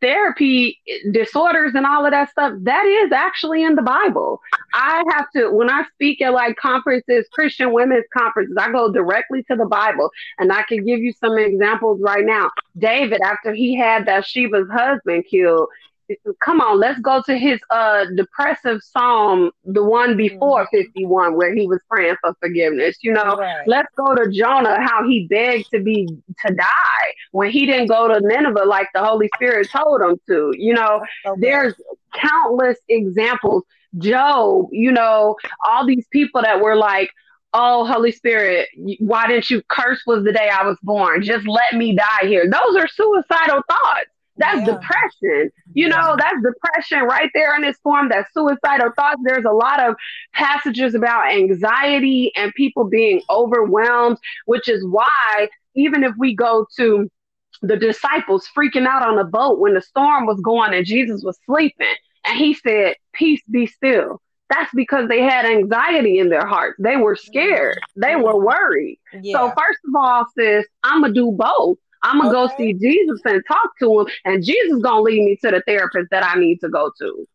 therapy 0.00 0.80
disorders 1.12 1.72
and 1.74 1.84
all 1.84 2.06
of 2.06 2.12
that 2.12 2.30
stuff 2.30 2.54
that 2.62 2.86
is 2.86 3.12
actually 3.12 3.62
in 3.62 3.74
the 3.74 3.82
bible. 3.82 4.40
I 4.72 5.02
have 5.10 5.26
to 5.36 5.50
when 5.50 5.68
i 5.68 5.84
speak 5.92 6.22
at 6.22 6.32
like 6.32 6.56
conferences 6.56 7.26
christian 7.32 7.70
women's 7.72 8.06
conferences 8.16 8.56
i 8.58 8.72
go 8.72 8.90
directly 8.90 9.42
to 9.50 9.56
the 9.56 9.66
bible. 9.66 10.10
And 10.38 10.52
i 10.52 10.62
can 10.62 10.84
give 10.86 11.00
you 11.00 11.12
some 11.12 11.36
examples 11.36 12.00
right 12.02 12.24
now. 12.24 12.50
David 12.78 13.20
after 13.20 13.52
he 13.52 13.76
had 13.76 14.06
bathsheba's 14.06 14.70
husband 14.70 15.24
killed 15.30 15.68
come 16.42 16.60
on, 16.60 16.78
let's 16.78 17.00
go 17.00 17.22
to 17.26 17.36
his 17.36 17.60
uh 17.70 18.04
depressive 18.16 18.80
psalm, 18.82 19.50
the 19.64 19.82
one 19.84 20.16
before 20.16 20.64
mm-hmm. 20.64 20.76
51, 20.76 21.36
where 21.36 21.54
he 21.54 21.66
was 21.66 21.80
praying 21.88 22.16
for 22.20 22.34
forgiveness. 22.40 22.98
You 23.02 23.12
know, 23.12 23.36
right. 23.36 23.66
let's 23.66 23.92
go 23.96 24.14
to 24.14 24.30
Jonah, 24.30 24.80
how 24.80 25.06
he 25.08 25.26
begged 25.28 25.70
to 25.72 25.80
be 25.80 26.06
to 26.46 26.54
die 26.54 27.14
when 27.32 27.50
he 27.50 27.66
didn't 27.66 27.88
go 27.88 28.08
to 28.08 28.20
Nineveh 28.20 28.64
like 28.64 28.88
the 28.94 29.04
Holy 29.04 29.28
Spirit 29.36 29.68
told 29.70 30.00
him 30.00 30.20
to. 30.28 30.52
You 30.56 30.74
know, 30.74 31.02
okay. 31.26 31.40
there's 31.40 31.74
countless 32.14 32.78
examples. 32.88 33.64
Job, 33.98 34.68
you 34.70 34.92
know, 34.92 35.36
all 35.68 35.84
these 35.84 36.06
people 36.12 36.42
that 36.42 36.60
were 36.60 36.76
like, 36.76 37.10
oh 37.52 37.84
holy 37.84 38.12
spirit 38.12 38.68
why 39.00 39.26
didn't 39.26 39.50
you 39.50 39.62
curse 39.68 40.00
was 40.06 40.22
the 40.24 40.32
day 40.32 40.48
i 40.48 40.64
was 40.64 40.76
born 40.82 41.22
just 41.22 41.46
let 41.48 41.74
me 41.74 41.94
die 41.94 42.26
here 42.26 42.48
those 42.48 42.76
are 42.76 42.86
suicidal 42.86 43.60
thoughts 43.68 44.10
that's 44.40 44.66
yeah. 44.66 44.74
depression. 44.74 45.50
You 45.74 45.88
yeah. 45.88 45.88
know, 45.88 46.16
that's 46.18 46.36
depression 46.42 47.06
right 47.06 47.30
there 47.34 47.54
in 47.54 47.62
this 47.62 47.76
form. 47.82 48.08
That's 48.08 48.32
suicidal 48.32 48.90
thoughts. 48.96 49.20
There's 49.22 49.44
a 49.44 49.52
lot 49.52 49.80
of 49.80 49.94
passages 50.32 50.94
about 50.94 51.30
anxiety 51.30 52.32
and 52.34 52.52
people 52.54 52.84
being 52.84 53.22
overwhelmed, 53.30 54.18
which 54.46 54.68
is 54.68 54.84
why 54.84 55.48
even 55.76 56.02
if 56.02 56.12
we 56.18 56.34
go 56.34 56.66
to 56.76 57.08
the 57.62 57.76
disciples 57.76 58.48
freaking 58.56 58.86
out 58.86 59.06
on 59.06 59.16
the 59.16 59.24
boat 59.24 59.58
when 59.58 59.74
the 59.74 59.82
storm 59.82 60.26
was 60.26 60.40
going 60.40 60.72
and 60.72 60.86
Jesus 60.86 61.22
was 61.22 61.38
sleeping, 61.46 61.94
and 62.24 62.38
he 62.38 62.54
said, 62.54 62.94
Peace 63.12 63.42
be 63.50 63.66
still. 63.66 64.20
That's 64.48 64.70
because 64.74 65.08
they 65.08 65.22
had 65.22 65.46
anxiety 65.46 66.18
in 66.18 66.28
their 66.28 66.44
hearts. 66.44 66.76
They 66.80 66.96
were 66.96 67.14
scared. 67.14 67.78
They 67.94 68.08
mm-hmm. 68.08 68.24
were 68.24 68.44
worried. 68.44 68.98
Yeah. 69.22 69.34
So, 69.36 69.48
first 69.56 69.78
of 69.86 69.94
all, 69.94 70.24
sis, 70.36 70.66
I'm 70.82 71.02
going 71.02 71.14
to 71.14 71.20
do 71.20 71.30
both. 71.30 71.78
I'm 72.02 72.18
gonna 72.20 72.36
okay. 72.38 72.48
go 72.48 72.56
see 72.56 72.72
Jesus 72.74 73.20
and 73.24 73.42
talk 73.46 73.78
to 73.80 74.00
him, 74.00 74.06
and 74.24 74.44
Jesus 74.44 74.80
gonna 74.82 75.02
lead 75.02 75.24
me 75.24 75.36
to 75.44 75.50
the 75.50 75.62
therapist 75.66 76.08
that 76.10 76.24
I 76.24 76.38
need 76.38 76.60
to 76.60 76.68
go 76.68 76.90
to. 76.98 77.28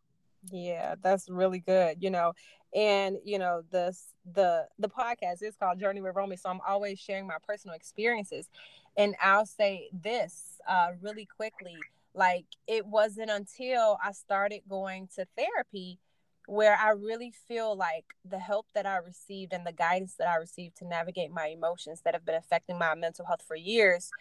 Yeah, 0.51 0.95
that's 1.01 1.29
really 1.29 1.59
good. 1.59 1.97
You 2.01 2.09
know, 2.09 2.33
and 2.73 3.17
you 3.23 3.39
know 3.39 3.63
the 3.71 3.95
the 4.33 4.67
the 4.79 4.89
podcast 4.89 5.43
is 5.43 5.55
called 5.55 5.79
Journey 5.79 6.01
with 6.01 6.15
Romy, 6.15 6.35
so 6.35 6.49
I'm 6.49 6.61
always 6.67 6.99
sharing 6.99 7.27
my 7.27 7.37
personal 7.45 7.75
experiences, 7.75 8.49
and 8.97 9.15
I'll 9.21 9.45
say 9.45 9.89
this 9.93 10.59
uh, 10.67 10.91
really 11.01 11.25
quickly. 11.25 11.77
Like 12.13 12.45
it 12.67 12.85
wasn't 12.85 13.29
until 13.29 13.97
I 14.03 14.13
started 14.13 14.61
going 14.69 15.09
to 15.15 15.27
therapy 15.37 15.99
where 16.47 16.77
I 16.77 16.91
really 16.91 17.33
feel 17.47 17.75
like 17.75 18.05
the 18.23 18.37
help 18.39 18.67
that 18.75 18.85
I 18.85 18.97
received 18.97 19.51
and 19.51 19.65
the 19.65 19.71
guidance 19.71 20.15
that 20.19 20.27
I 20.27 20.35
received 20.35 20.77
to 20.77 20.85
navigate 20.85 21.31
my 21.31 21.47
emotions 21.47 22.01
that 22.05 22.13
have 22.13 22.23
been 22.23 22.35
affecting 22.35 22.77
my 22.77 22.93
mental 22.93 23.25
health 23.25 23.43
for 23.47 23.55
years 23.55 24.11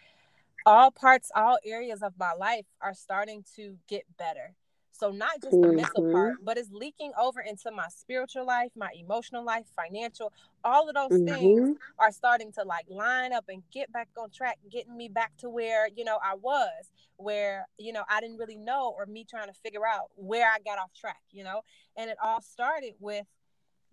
all 0.65 0.91
parts, 0.91 1.31
all 1.35 1.57
areas 1.65 2.01
of 2.01 2.13
my 2.19 2.33
life 2.33 2.65
are 2.81 2.93
starting 2.93 3.43
to 3.55 3.77
get 3.87 4.03
better. 4.17 4.55
So 4.91 5.11
not 5.11 5.41
just 5.43 5.61
the 5.61 5.67
mental 5.69 6.01
Mhm. 6.01 6.09
part, 6.09 6.37
but 6.41 6.57
it's 6.57 6.71
leaking 6.71 7.11
over 7.19 7.41
into 7.41 7.69
my 7.71 7.87
spiritual 7.89 8.45
life, 8.45 8.71
my 8.75 8.91
emotional 8.97 9.43
life, 9.43 9.65
financial, 9.75 10.31
all 10.63 10.87
of 10.87 10.95
those 10.95 11.17
things 11.17 11.69
Mhm. 11.69 11.77
are 11.99 12.11
starting 12.11 12.51
to 12.53 12.63
like 12.63 12.85
line 12.89 13.33
up 13.33 13.45
and 13.49 13.63
get 13.71 13.91
back 13.91 14.07
on 14.17 14.29
track, 14.31 14.57
getting 14.71 14.95
me 14.95 15.09
back 15.09 15.33
to 15.39 15.49
where, 15.49 15.87
you 15.95 16.05
know, 16.05 16.17
I 16.23 16.35
was, 16.35 16.91
where, 17.17 17.67
you 17.77 17.91
know, 17.93 18.03
I 18.09 18.21
didn't 18.21 18.37
really 18.37 18.55
know 18.57 18.93
or 18.97 19.05
me 19.05 19.25
trying 19.29 19.47
to 19.47 19.53
figure 19.53 19.85
out 19.85 20.09
where 20.15 20.47
I 20.47 20.59
got 20.65 20.79
off 20.79 20.91
track, 20.93 21.21
you 21.31 21.43
know? 21.43 21.61
And 21.97 22.09
it 22.09 22.17
all 22.23 22.41
started 22.41 22.93
with 22.99 23.25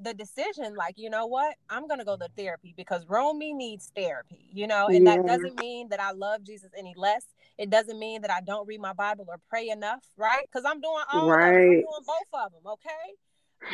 the 0.01 0.15
decision 0.15 0.75
like 0.75 0.95
you 0.97 1.11
know 1.11 1.27
what 1.27 1.55
i'm 1.71 1.87
gonna 1.87 2.05
go 2.05 2.17
to 2.17 2.29
therapy 2.37 2.75
because 2.77 3.07
romy 3.09 3.53
needs 3.53 3.93
therapy 3.95 4.49
you 4.53 4.67
know 4.67 4.89
and 4.89 5.07
that 5.07 5.25
doesn't 5.27 5.57
mean 5.57 5.89
that 5.89 6.01
i 6.01 6.11
love 6.13 6.43
jesus 6.43 6.71
any 6.77 6.95
less 6.97 7.25
it 7.59 7.71
doesn't 7.71 7.99
mean 7.99 8.23
that 8.23 8.31
i 8.31 8.41
don't 8.41 8.67
read 8.67 8.81
my 8.81 8.93
bible 8.93 9.25
or 9.29 9.37
pray 9.49 9.69
enough 9.69 10.03
right 10.17 10.47
because 10.51 10.65
i'm 10.65 10.81
doing 10.81 11.03
all 11.13 11.27
them 11.27 11.41
i'm 11.41 11.53
doing 11.53 11.83
both 11.83 12.41
of 12.45 12.53
them 12.53 12.73
okay 12.73 13.15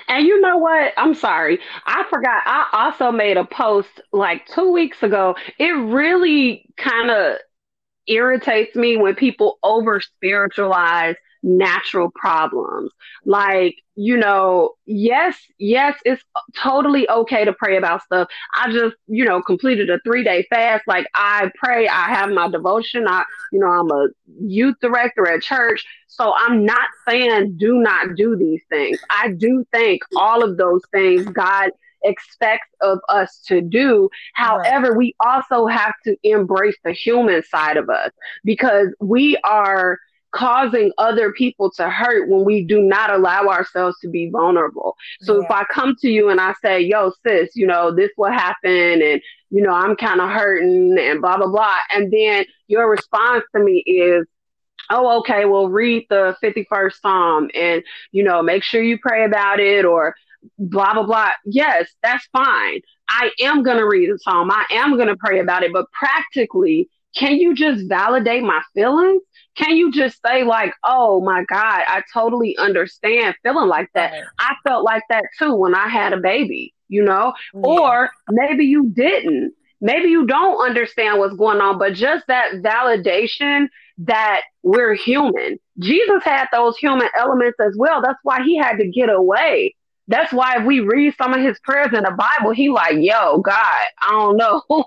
And 0.09 0.27
you 0.27 0.41
know 0.41 0.59
what? 0.59 0.93
I'm 0.97 1.15
sorry. 1.15 1.61
I 1.87 2.05
forgot. 2.11 2.43
I 2.45 2.67
also 2.73 3.11
made 3.11 3.37
a 3.37 3.45
post 3.45 4.01
like 4.13 4.47
two 4.47 4.71
weeks 4.71 5.03
ago. 5.03 5.35
It 5.59 5.71
really 5.71 6.69
kind 6.77 7.11
of 7.11 7.37
irritates 8.07 8.75
me 8.75 8.97
when 8.97 9.15
people 9.15 9.59
over 9.63 10.01
spiritualize 10.01 11.17
natural 11.43 12.11
problems. 12.15 12.91
Like, 13.25 13.77
you 13.95 14.17
know, 14.17 14.73
yes, 14.87 15.37
yes, 15.59 15.99
it's 16.05 16.23
totally 16.57 17.09
okay 17.09 17.45
to 17.45 17.53
pray 17.53 17.77
about 17.77 18.03
stuff. 18.03 18.29
I 18.55 18.71
just, 18.71 18.97
you 19.07 19.25
know, 19.25 19.43
completed 19.43 19.91
a 19.91 19.99
three 20.05 20.25
day 20.25 20.47
fast. 20.51 20.85
Like, 20.87 21.07
I 21.15 21.51
pray, 21.57 21.89
I 21.89 22.09
have 22.09 22.31
my 22.31 22.49
devotion. 22.49 23.07
I, 23.09 23.25
you 23.53 23.61
know, 23.61 23.69
I'm 23.69 23.91
a 23.91 24.09
youth 24.41 24.77
director 24.81 25.29
at 25.29 25.43
church. 25.43 25.85
So 26.07 26.33
I'm 26.37 26.65
not 26.65 26.89
saying 27.09 27.57
do 27.59 27.75
not 27.75 28.17
do 28.17 28.37
these 28.37 28.63
things. 28.71 28.99
I 29.11 29.31
do 29.33 29.65
think 29.73 30.03
all 30.17 30.43
of 30.43 30.57
those 30.57 30.83
things 30.93 31.25
God 31.27 31.71
expects 32.05 32.69
of 32.81 32.99
us 33.09 33.41
to 33.47 33.61
do. 33.61 34.09
However, 34.35 34.97
we 34.97 35.15
also 35.21 35.67
have 35.67 35.95
to 36.05 36.17
embrace 36.23 36.77
the 36.85 36.93
human 36.93 37.43
side 37.43 37.77
of 37.77 37.89
us 37.91 38.11
because 38.45 38.89
we 39.01 39.37
are 39.45 39.99
causing 40.33 40.93
other 40.99 41.33
people 41.33 41.71
to 41.71 41.89
hurt 41.89 42.29
when 42.29 42.45
we 42.45 42.65
do 42.65 42.83
not 42.83 43.11
allow 43.11 43.47
ourselves 43.49 43.97
to 44.01 44.09
be 44.09 44.29
vulnerable. 44.31 44.95
So 45.23 45.43
if 45.43 45.51
I 45.51 45.65
come 45.65 45.95
to 46.01 46.09
you 46.09 46.29
and 46.29 46.41
I 46.41 46.55
say, 46.63 46.81
yo, 46.81 47.13
sis, 47.27 47.51
you 47.55 47.67
know, 47.67 47.95
this 47.95 48.11
will 48.17 48.31
happen 48.31 49.03
and 49.03 49.21
you 49.51 49.63
know, 49.63 49.73
I'm 49.73 49.97
kind 49.97 50.21
of 50.21 50.29
hurting 50.29 50.99
and 50.99 51.21
blah 51.21 51.39
blah 51.39 51.49
blah. 51.49 51.77
And 51.95 52.13
then 52.13 52.45
your 52.67 52.91
response 52.91 53.45
to 53.55 53.63
me 53.63 53.83
is, 53.87 54.27
oh, 54.91 55.19
okay, 55.21 55.45
well, 55.45 55.69
read 55.69 56.07
the 56.11 56.37
51st 56.43 57.01
Psalm 57.01 57.51
and, 57.55 57.83
you 58.13 58.23
know, 58.23 58.43
make 58.43 58.63
sure 58.63 58.83
you 58.83 58.99
pray 58.99 59.25
about 59.25 59.61
it 59.61 59.85
or 59.85 60.15
blah, 60.59 60.95
blah, 60.95 61.05
blah. 61.05 61.31
Yes, 61.45 61.89
that's 62.03 62.27
fine. 62.33 62.81
I 63.09 63.31
am 63.41 63.63
going 63.63 63.79
to 63.79 63.87
read 63.87 64.11
the 64.11 64.19
Psalm. 64.19 64.51
I 64.51 64.65
am 64.71 64.97
going 64.97 65.09
to 65.09 65.17
pray 65.17 65.41
about 65.41 65.63
it. 65.63 65.73
But 65.73 65.87
practically, 65.93 66.89
can 67.17 67.37
you 67.37 67.55
just 67.55 67.89
validate 67.89 68.43
my 68.43 68.63
feelings? 68.75 69.23
Can 69.59 69.77
you 69.77 69.91
just 69.93 70.21
say, 70.25 70.45
like, 70.45 70.73
oh 70.85 71.21
my 71.21 71.45
God, 71.51 71.83
I 71.87 72.03
totally 72.15 72.57
understand 72.57 73.35
feeling 73.43 73.69
like 73.69 73.89
that. 73.95 74.13
Right. 74.13 74.25
I 74.39 74.55
felt 74.67 74.85
like 74.85 75.03
that 75.11 75.25
too 75.39 75.55
when 75.55 75.75
I 75.75 75.89
had 75.89 76.13
a 76.13 76.19
baby, 76.19 76.73
you 76.89 77.03
know? 77.03 77.35
Yeah. 77.53 77.61
Or 77.65 78.11
maybe 78.31 78.65
you 78.65 78.89
didn't. 78.91 79.53
Maybe 79.81 80.09
you 80.09 80.27
don't 80.27 80.65
understand 80.65 81.19
what's 81.19 81.37
going 81.37 81.61
on, 81.61 81.79
but 81.79 81.95
just 81.95 82.27
that 82.29 82.55
validation 82.55 83.67
that 83.99 84.43
we're 84.63 84.95
human. 84.95 85.59
Jesus 85.79 86.23
had 86.25 86.47
those 86.53 86.77
human 86.77 87.09
elements 87.17 87.59
as 87.61 87.75
well. 87.77 88.01
That's 88.03 88.19
why 88.23 88.43
he 88.45 88.57
had 88.57 88.77
to 88.79 88.89
get 88.89 89.11
away. 89.11 89.75
That's 90.09 90.33
why 90.33 90.57
if 90.59 90.65
we 90.67 90.81
read 90.81 91.15
some 91.17 91.35
of 91.35 91.41
his 91.43 91.59
prayers 91.61 91.91
in 91.93 92.03
the 92.03 92.11
Bible, 92.17 92.53
he 92.53 92.71
like, 92.71 92.97
yo, 92.99 93.39
God, 93.39 93.55
I 94.01 94.11
don't 94.11 94.37
know. 94.39 94.63
I 94.71 94.79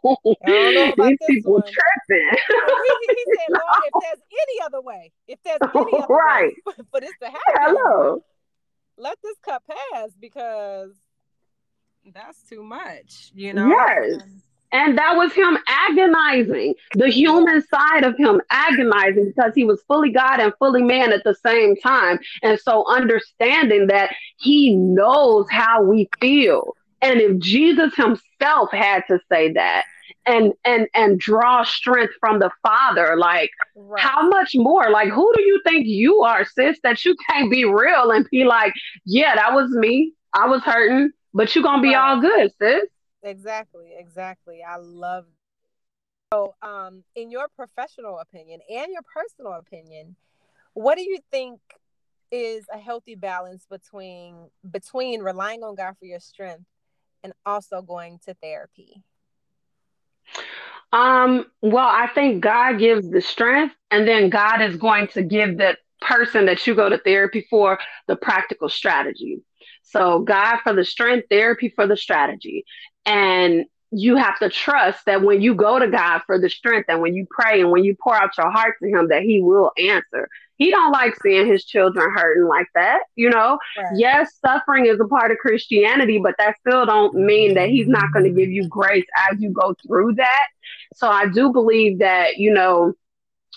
don't 0.48 0.74
know 0.76 0.94
These 0.98 1.20
people 1.28 1.54
one. 1.54 1.64
tripping. 1.64 2.38
he, 2.50 3.10
he 3.16 3.26
said, 3.38 3.50
Lord, 3.50 3.80
if 3.84 3.94
there's 4.02 4.20
any 4.32 4.66
other 4.66 4.82
way, 4.82 5.12
if 5.28 5.40
there's 5.44 5.60
any 5.62 6.00
other 6.00 6.08
Right. 6.10 6.54
way 6.66 6.74
for 6.92 7.00
this 7.02 7.14
to 7.22 7.26
happen, 7.28 7.42
Hello. 7.56 8.24
let 8.98 9.18
this 9.24 9.38
cup 9.46 9.64
pass 9.94 10.10
because 10.20 10.92
that's 12.14 12.42
too 12.50 12.64
much, 12.64 13.32
you 13.36 13.54
know? 13.54 13.70
Yes. 13.70 14.22
And 14.24 14.42
that 14.72 15.16
was 15.16 15.34
him 15.34 15.58
agonizing, 15.68 16.76
the 16.94 17.10
human 17.10 17.62
side 17.68 18.04
of 18.04 18.18
him 18.18 18.42
agonizing 18.50 19.26
because 19.36 19.54
he 19.56 19.64
was 19.64 19.82
fully 19.88 20.12
God 20.12 20.40
and 20.40 20.54
fully 20.60 20.82
man 20.84 21.12
at 21.12 21.24
the 21.24 21.36
same 21.36 21.76
time. 21.78 22.20
And 22.42 22.60
so 22.60 22.86
understanding 22.88 23.88
that 23.88 24.16
he 24.38 24.76
knows 24.76 25.46
how 25.50 25.84
we 25.84 26.10
feel. 26.20 26.76
And 27.02 27.20
if 27.20 27.38
Jesus 27.40 27.96
himself 27.96 28.72
had 28.72 29.04
to 29.08 29.20
say 29.32 29.52
that 29.54 29.84
and 30.26 30.54
and 30.64 30.88
and 30.94 31.20
draw 31.20 31.64
strength 31.64 32.14
from 32.20 32.40
the 32.40 32.52
Father, 32.62 33.16
like 33.18 33.50
Right. 33.76 34.02
how 34.02 34.28
much 34.28 34.52
more? 34.56 34.90
Like 34.90 35.10
who 35.10 35.32
do 35.36 35.42
you 35.42 35.62
think 35.66 35.88
you 35.88 36.22
are, 36.22 36.46
sis, 36.46 36.80
that 36.84 37.04
you 37.06 37.16
can't 37.30 37.50
be 37.52 37.66
real 37.66 38.12
and 38.12 38.28
be 38.32 38.44
like, 38.44 38.74
yeah, 39.06 39.36
that 39.36 39.54
was 39.54 39.70
me. 39.72 40.14
I 40.34 40.48
was 40.48 40.62
hurting, 40.64 41.12
but 41.34 41.54
you're 41.56 41.64
gonna 41.64 41.82
be 41.82 41.94
Right. 41.96 41.98
all 41.98 42.22
good, 42.22 42.52
sis. 42.60 42.84
Exactly, 43.24 43.94
exactly. 43.98 44.62
I 44.68 44.78
love 44.78 45.26
so 46.34 46.56
um 46.62 47.04
in 47.16 47.30
your 47.30 47.48
professional 47.56 48.20
opinion 48.20 48.62
and 48.70 48.92
your 48.92 49.02
personal 49.14 49.54
opinion, 49.54 50.16
what 50.74 50.96
do 50.96 51.04
you 51.04 51.20
think 51.30 51.60
is 52.32 52.66
a 52.74 52.78
healthy 52.78 53.16
balance 53.16 53.66
between 53.70 54.50
between 54.70 55.22
relying 55.22 55.64
on 55.64 55.76
God 55.76 55.96
for 56.00 56.06
your 56.06 56.20
strength 56.20 56.66
and 57.24 57.34
also 57.46 57.82
going 57.82 58.20
to 58.26 58.34
therapy? 58.36 59.04
Um, 60.94 61.46
well, 61.62 61.88
I 61.88 62.08
think 62.08 62.44
God 62.44 62.78
gives 62.80 63.10
the 63.10 63.22
strength, 63.22 63.76
and 63.92 64.08
then 64.08 64.30
God 64.30 64.62
is 64.62 64.76
going 64.76 65.08
to 65.10 65.24
give 65.24 65.58
that 65.58 65.80
person 66.02 66.46
that 66.48 66.66
you 66.66 66.76
go 66.76 66.90
to 66.90 66.98
therapy 66.98 67.46
for 67.50 67.80
the 68.08 68.16
practical 68.16 68.68
strategy. 68.68 69.42
So, 69.92 70.20
God 70.20 70.58
for 70.64 70.74
the 70.74 70.86
strength, 70.86 71.28
therapy 71.30 71.70
for 71.70 71.88
the 71.88 71.98
strategy. 71.98 72.66
And 73.06 73.66
you 73.92 74.16
have 74.16 74.40
to 74.40 74.50
trust 74.50 75.06
that 75.06 75.22
when 75.22 75.42
you 75.42 75.54
go 75.54 75.78
to 75.78 75.88
God 75.88 76.22
for 76.26 76.40
the 76.40 76.50
strength 76.50 76.86
and 76.88 77.02
when 77.02 77.14
you 77.14 77.28
pray 77.30 77.60
and 77.60 77.72
when 77.72 77.84
you 77.84 77.96
pour 78.02 78.16
out 78.16 78.38
your 78.38 78.50
heart 78.50 78.76
to 78.82 78.90
him 78.90 79.10
that 79.10 79.24
he 79.24 79.42
will 79.42 79.72
answer. 79.78 80.30
He 80.56 80.70
don't 80.70 80.92
like 80.92 81.16
seeing 81.22 81.48
his 81.48 81.66
children 81.66 82.10
hurting 82.16 82.48
like 82.48 82.68
that, 82.76 83.00
you 83.16 83.30
know? 83.30 83.58
Right. 83.78 83.98
yes, 83.98 84.32
suffering 84.46 84.86
is 84.86 85.00
a 85.00 85.08
part 85.08 85.32
of 85.32 85.40
Christianity, 85.40 86.20
but 86.20 86.36
that 86.38 86.56
still 86.60 86.86
don't 86.86 87.16
mean 87.16 87.56
that 87.56 87.70
he's 87.70 87.88
not 87.88 88.14
going 88.14 88.26
to 88.26 88.32
give 88.32 88.50
you 88.50 88.68
grace 88.70 89.06
as 89.30 89.42
you 89.42 89.50
go 89.50 89.76
through 89.86 90.16
that. 90.16 90.48
So 90.96 91.10
I 91.10 91.28
do 91.28 91.52
believe 91.52 92.00
that, 92.00 92.38
you 92.38 92.54
know, 92.54 92.94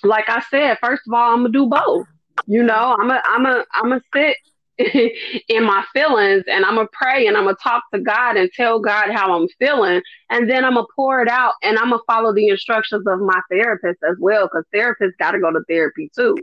like 0.02 0.28
I 0.28 0.42
said, 0.50 0.78
first 0.82 1.02
of 1.06 1.12
all, 1.12 1.32
I'm 1.32 1.42
gonna 1.42 1.50
do 1.50 1.66
both. 1.66 2.06
You 2.46 2.62
know, 2.62 2.96
I'm 2.98 3.10
a 3.10 3.22
I'm 3.24 3.46
a 3.46 3.64
I'm 3.72 3.88
gonna 3.88 4.02
sit 4.14 4.36
in 4.78 5.64
my 5.64 5.84
feelings 5.92 6.44
and 6.48 6.64
I'm 6.64 6.74
gonna 6.74 6.88
pray 6.92 7.26
and 7.26 7.36
I'm 7.36 7.44
gonna 7.44 7.56
talk 7.62 7.84
to 7.92 8.00
God 8.00 8.36
and 8.36 8.50
tell 8.52 8.80
God 8.80 9.10
how 9.12 9.34
I'm 9.34 9.48
feeling 9.58 10.02
and 10.30 10.50
then 10.50 10.64
I'm 10.64 10.74
gonna 10.74 10.86
pour 10.96 11.22
it 11.22 11.28
out 11.28 11.54
and 11.62 11.78
I'm 11.78 11.90
gonna 11.90 12.02
follow 12.08 12.34
the 12.34 12.48
instructions 12.48 13.06
of 13.06 13.20
my 13.20 13.40
therapist 13.50 14.00
as 14.08 14.16
well 14.18 14.46
because 14.46 14.64
therapists 14.74 15.16
got 15.18 15.32
to 15.32 15.38
go 15.38 15.52
to 15.52 15.60
therapy 15.68 16.10
too. 16.16 16.36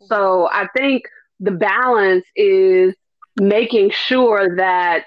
So 0.00 0.48
I 0.52 0.68
think 0.76 1.04
the 1.40 1.52
balance 1.52 2.24
is 2.36 2.94
making 3.40 3.90
sure 3.90 4.56
that, 4.56 5.04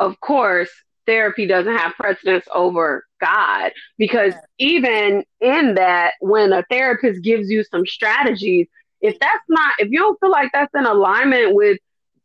of 0.00 0.18
course, 0.20 0.70
therapy 1.06 1.46
doesn't 1.46 1.76
have 1.76 1.94
precedence 1.94 2.46
over 2.54 3.04
God. 3.20 3.72
Because 3.96 4.34
even 4.58 5.24
in 5.40 5.74
that, 5.76 6.14
when 6.20 6.52
a 6.52 6.64
therapist 6.70 7.22
gives 7.22 7.50
you 7.50 7.64
some 7.64 7.86
strategies, 7.86 8.66
if 9.00 9.18
that's 9.18 9.44
not, 9.48 9.74
if 9.78 9.88
you 9.90 9.98
don't 10.00 10.18
feel 10.20 10.30
like 10.30 10.50
that's 10.52 10.74
in 10.74 10.84
alignment 10.84 11.54
with, 11.54 11.78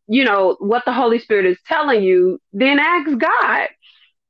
you 0.07 0.23
know, 0.23 0.57
what 0.59 0.83
the 0.85 0.93
Holy 0.93 1.19
Spirit 1.19 1.45
is 1.45 1.57
telling 1.67 2.03
you, 2.03 2.39
then 2.51 2.79
ask 2.79 3.17
God. 3.17 3.67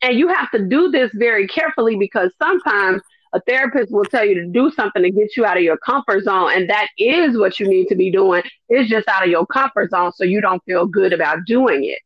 And 0.01 0.17
you 0.17 0.27
have 0.27 0.51
to 0.51 0.67
do 0.67 0.91
this 0.91 1.11
very 1.13 1.47
carefully 1.47 1.95
because 1.95 2.31
sometimes 2.41 3.01
a 3.33 3.41
therapist 3.41 3.91
will 3.91 4.03
tell 4.03 4.25
you 4.25 4.35
to 4.35 4.47
do 4.47 4.69
something 4.71 5.01
to 5.01 5.09
get 5.09 5.35
you 5.35 5.45
out 5.45 5.57
of 5.57 5.63
your 5.63 5.77
comfort 5.77 6.23
zone. 6.23 6.51
And 6.53 6.69
that 6.69 6.87
is 6.97 7.37
what 7.37 7.59
you 7.59 7.67
need 7.67 7.87
to 7.87 7.95
be 7.95 8.11
doing. 8.11 8.43
It's 8.69 8.89
just 8.89 9.07
out 9.07 9.23
of 9.23 9.29
your 9.29 9.45
comfort 9.47 9.89
zone 9.89 10.11
so 10.11 10.23
you 10.23 10.41
don't 10.41 10.63
feel 10.65 10.85
good 10.85 11.13
about 11.13 11.39
doing 11.47 11.83
it. 11.85 11.99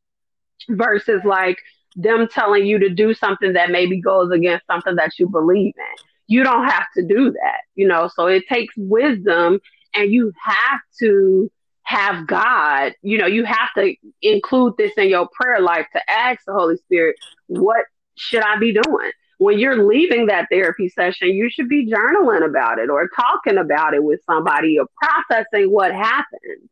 Versus 0.70 1.22
like 1.26 1.58
them 1.96 2.28
telling 2.32 2.66
you 2.66 2.80
to 2.80 2.90
do 2.90 3.14
something 3.14 3.54
that 3.54 3.72
maybe 3.72 4.00
goes 4.00 4.32
against 4.32 4.66
something 4.68 4.96
that 4.96 5.12
you 5.20 5.28
believe 5.28 5.74
in. 5.76 6.06
You 6.28 6.44
don't 6.44 6.66
have 6.66 6.86
to 6.96 7.04
do 7.04 7.32
that, 7.32 7.62
you 7.76 7.88
know. 7.88 8.10
So 8.14 8.28
it 8.28 8.48
takes 8.48 8.74
wisdom 8.78 9.60
and 9.96 10.12
you 10.12 10.32
have 10.44 10.80
to 11.00 11.50
have 11.88 12.28
God, 12.28 12.92
you 13.02 13.18
know, 13.18 13.28
you 13.28 13.46
have 13.46 13.70
to 13.78 13.96
include 14.22 14.74
this 14.78 14.92
in 14.98 15.08
your 15.08 15.30
prayer 15.32 15.62
life 15.62 15.88
to 15.94 16.12
ask 16.12 16.42
the 16.46 16.52
Holy 16.52 16.76
Spirit, 16.76 17.16
what 17.46 17.86
should 18.16 18.44
I 18.44 18.58
be 18.60 18.74
doing? 18.74 19.12
When 19.38 19.58
you're 19.58 19.88
leaving 19.88 20.26
that 20.26 20.48
therapy 20.52 20.90
session, 20.90 21.30
you 21.30 21.50
should 21.50 21.70
be 21.70 21.90
journaling 21.90 22.46
about 22.46 22.80
it 22.80 22.90
or 22.90 23.08
talking 23.08 23.58
about 23.58 23.94
it 23.94 24.04
with 24.04 24.20
somebody 24.26 24.78
or 24.78 24.88
processing 25.02 25.72
what 25.72 25.94
happened. 25.94 26.68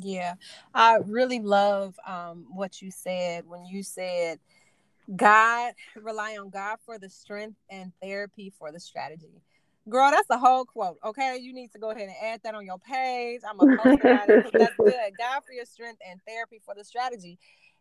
Yeah, 0.00 0.34
I 0.72 0.98
really 1.04 1.40
love 1.40 1.96
um, 2.06 2.46
what 2.52 2.80
you 2.80 2.92
said 2.92 3.44
when 3.48 3.64
you 3.64 3.82
said 3.82 4.38
God 5.16 5.72
rely 6.00 6.36
on 6.36 6.50
God 6.50 6.76
for 6.86 6.96
the 6.96 7.10
strength 7.10 7.58
and 7.68 7.90
therapy 8.00 8.52
for 8.56 8.70
the 8.70 8.78
strategy. 8.78 9.42
Girl, 9.88 10.12
that's 10.12 10.30
a 10.30 10.38
whole 10.38 10.64
quote. 10.64 10.98
Okay, 11.04 11.38
you 11.40 11.52
need 11.52 11.72
to 11.72 11.78
go 11.78 11.90
ahead 11.90 12.08
and 12.08 12.16
add 12.22 12.40
that 12.44 12.54
on 12.54 12.64
your 12.64 12.78
page. 12.78 13.40
I'm 13.48 13.58
gonna 13.58 13.76
post 13.76 14.00
about 14.00 14.28
it 14.28 14.46
that's 14.52 14.76
good. 14.78 15.12
God 15.18 15.42
for 15.44 15.52
your 15.52 15.64
strength 15.64 16.00
and 16.08 16.20
therapy 16.26 16.60
for 16.64 16.74
the 16.76 16.84
strategy, 16.84 17.38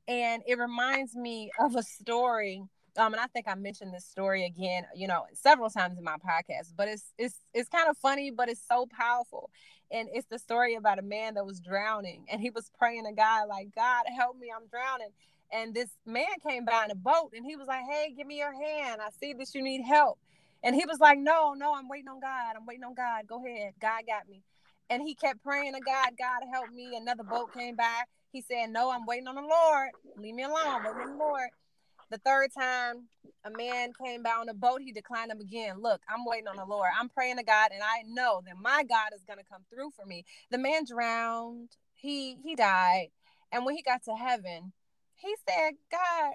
and 0.08 0.42
it 0.48 0.58
reminds 0.58 1.16
me 1.16 1.52
of 1.60 1.76
a 1.76 1.84
story. 1.84 2.64
Um, 2.98 3.14
and 3.14 3.22
I 3.22 3.28
think 3.28 3.48
I 3.48 3.56
mentioned 3.56 3.94
this 3.94 4.06
story 4.06 4.46
again, 4.46 4.84
you 4.96 5.08
know, 5.08 5.26
several 5.34 5.70
times 5.70 5.98
in 5.98 6.04
my 6.04 6.18
podcast. 6.18 6.74
But 6.76 6.88
it's 6.88 7.14
it's 7.20 7.36
it's 7.54 7.70
kind 7.70 7.88
of 7.88 7.96
funny, 7.98 8.32
but 8.32 8.50
it's 8.50 8.66
so 8.68 8.88
powerful. 8.88 9.52
And 9.92 10.10
it's 10.12 10.28
the 10.28 10.40
story 10.40 10.76
about 10.76 10.98
a 10.98 11.04
man 11.04 11.36
that 11.36 11.46
was 11.46 11.60
drowning, 11.60 12.26
and 12.32 12.42
he 12.42 12.50
was 12.50 12.72
praying 12.80 13.06
to 13.06 13.12
God, 13.12 13.48
like, 13.48 13.76
God, 13.76 14.06
help 14.18 14.40
me, 14.40 14.48
I'm 14.56 14.68
drowning. 14.70 15.10
And 15.54 15.76
this 15.76 15.90
man 16.06 16.26
came 16.48 16.66
by 16.66 16.86
in 16.86 16.92
a 16.92 16.96
boat, 16.96 17.34
and 17.36 17.46
he 17.46 17.58
was 17.58 17.68
like, 17.68 17.84
Hey, 17.92 18.12
give 18.18 18.26
me 18.26 18.40
your 18.40 18.54
hand. 18.54 19.02
I 19.02 19.10
see 19.20 19.34
that 19.34 19.54
you 19.54 19.62
need 19.62 19.84
help 19.84 20.18
and 20.64 20.76
he 20.76 20.86
was 20.86 21.00
like, 21.00 21.18
No, 21.20 21.54
no, 21.54 21.74
I'm 21.76 21.90
waiting 21.90 22.10
on 22.10 22.20
God. 22.20 22.56
I'm 22.56 22.66
waiting 22.66 22.84
on 22.84 22.94
God. 22.94 23.28
Go 23.28 23.46
ahead. 23.46 23.74
God 23.82 24.02
got 24.08 24.30
me. 24.30 24.44
And 24.90 25.02
he 25.02 25.16
kept 25.16 25.44
praying 25.44 25.74
to 25.74 25.80
God, 25.80 26.12
God 26.18 26.42
help 26.52 26.70
me. 26.72 26.96
Another 26.96 27.24
boat 27.24 27.54
came 27.54 27.76
by. 27.76 28.04
He 28.32 28.42
said, 28.42 28.70
No, 28.70 28.92
I'm 28.92 29.06
waiting 29.06 29.28
on 29.28 29.36
the 29.36 29.42
Lord. 29.42 29.90
Leave 30.18 30.36
me 30.36 30.44
alone. 30.44 30.86
On 30.86 31.10
the 31.10 31.16
Lord. 31.18 31.50
The 32.12 32.18
third 32.20 32.50
time 32.54 33.08
a 33.46 33.50
man 33.50 33.94
came 34.04 34.22
by 34.22 34.32
on 34.32 34.50
a 34.50 34.54
boat, 34.54 34.82
he 34.84 34.92
declined 34.92 35.32
him 35.32 35.40
again. 35.40 35.82
Look, 35.82 36.02
I'm 36.10 36.26
waiting 36.26 36.48
on 36.48 36.58
the 36.58 36.66
Lord. 36.66 36.90
I'm 37.00 37.10
praying 37.10 37.38
to 37.38 37.44
God, 37.44 37.72
and 37.74 37.82
I 37.82 38.04
know 38.06 38.42
that 38.46 38.58
my 38.62 38.84
God 38.84 39.10
is 39.16 39.24
gonna 39.28 39.44
come 39.50 39.64
through 39.74 39.92
for 39.96 40.06
me. 40.06 40.26
The 40.52 40.58
man 40.58 40.84
drowned, 40.86 41.70
he 41.94 42.38
he 42.44 42.56
died. 42.56 43.08
And 43.52 43.66
when 43.66 43.76
he 43.76 43.82
got 43.82 44.04
to 44.06 44.14
heaven, 44.14 44.74
he 45.16 45.34
said, 45.48 45.74
God, 45.90 46.34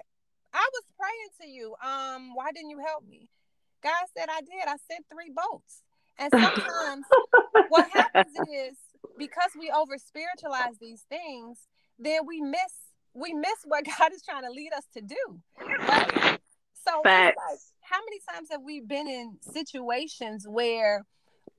I 0.53 0.69
was 0.73 0.83
praying 0.97 1.29
to 1.41 1.47
you. 1.47 1.75
Um, 1.83 2.35
why 2.35 2.51
didn't 2.51 2.71
you 2.71 2.79
help 2.79 3.07
me? 3.07 3.29
God 3.83 4.05
said 4.17 4.29
I 4.29 4.41
did. 4.41 4.67
I 4.67 4.75
sent 4.89 5.05
three 5.11 5.31
boats. 5.33 5.83
And 6.19 6.31
sometimes 6.31 7.05
what 7.69 7.89
happens 7.91 8.35
is 8.51 8.77
because 9.17 9.51
we 9.57 9.71
over 9.71 9.97
spiritualize 9.97 10.77
these 10.79 11.03
things, 11.09 11.67
then 11.99 12.21
we 12.25 12.41
miss 12.41 12.93
we 13.13 13.33
miss 13.33 13.59
what 13.65 13.85
God 13.99 14.13
is 14.13 14.21
trying 14.23 14.43
to 14.43 14.51
lead 14.51 14.73
us 14.73 14.85
to 14.93 15.01
do. 15.01 15.39
Right? 15.59 16.39
So 16.85 17.01
like, 17.03 17.59
how 17.81 17.99
many 18.05 18.19
times 18.31 18.49
have 18.51 18.61
we 18.63 18.79
been 18.79 19.07
in 19.07 19.37
situations 19.41 20.45
where 20.47 21.03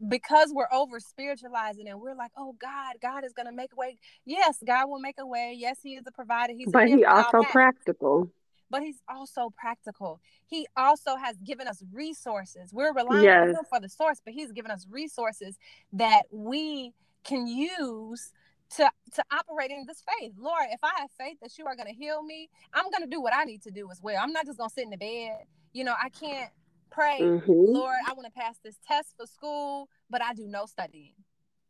because 0.07 0.51
we're 0.53 0.69
over 0.73 1.01
spiritualizing 1.01 1.89
and 1.89 2.01
we're 2.01 2.15
like, 2.15 2.31
oh 2.37 2.55
God, 2.61 2.95
God 3.03 3.25
is 3.25 3.33
gonna 3.33 3.53
make 3.53 3.73
a 3.73 3.77
way. 3.77 3.99
Yes, 4.25 4.59
God 4.65 4.89
will 4.89 5.01
make 5.01 5.17
a 5.19 5.27
way. 5.27 5.55
Yes, 5.57 5.79
He 5.83 5.95
is 5.97 6.05
a 6.07 6.13
provider. 6.13 6.53
He's 6.57 6.71
but 6.71 6.89
He 6.89 7.05
also 7.05 7.43
practical 7.43 8.31
but 8.71 8.83
he's 8.83 9.01
also 9.09 9.53
practical. 9.57 10.21
He 10.47 10.67
also 10.77 11.17
has 11.17 11.37
given 11.39 11.67
us 11.67 11.83
resources. 11.93 12.73
We're 12.73 12.93
relying 12.93 13.25
yes. 13.25 13.43
on 13.43 13.49
him 13.51 13.65
for 13.69 13.81
the 13.81 13.89
source, 13.89 14.21
but 14.25 14.35
he's 14.35 14.53
given 14.53 14.71
us 14.71 14.87
resources 14.91 15.59
that 15.93 16.23
we 16.31 16.93
can 17.25 17.47
use 17.47 18.33
to 18.77 18.91
to 19.15 19.25
operate 19.33 19.71
in 19.71 19.85
this 19.87 20.03
faith. 20.19 20.33
Lord, 20.39 20.67
if 20.71 20.81
I 20.83 20.91
have 20.99 21.11
faith 21.19 21.39
that 21.41 21.57
you 21.59 21.67
are 21.67 21.75
going 21.75 21.89
to 21.89 21.95
heal 21.95 22.23
me, 22.23 22.51
I'm 22.73 22.85
going 22.85 23.03
to 23.03 23.09
do 23.09 23.21
what 23.21 23.35
I 23.35 23.45
need 23.45 23.63
to 23.63 23.71
do 23.71 23.91
as 23.91 24.01
well. 24.03 24.17
I'm 24.23 24.33
not 24.33 24.47
just 24.47 24.59
going 24.59 24.69
to 24.69 24.75
sit 24.75 24.85
in 24.85 24.91
the 24.91 24.97
bed. 24.97 25.45
You 25.73 25.85
know, 25.85 25.95
I 26.03 26.09
can't 26.11 26.51
pray, 26.91 27.19
mm-hmm. 27.21 27.51
Lord, 27.51 27.97
I 28.07 28.13
want 28.15 28.27
to 28.27 28.33
pass 28.33 28.57
this 28.65 28.77
test 28.87 29.15
for 29.17 29.27
school, 29.27 29.89
but 30.11 30.23
I 30.23 30.35
do 30.35 30.47
no 30.47 30.67
studying. 30.67 31.13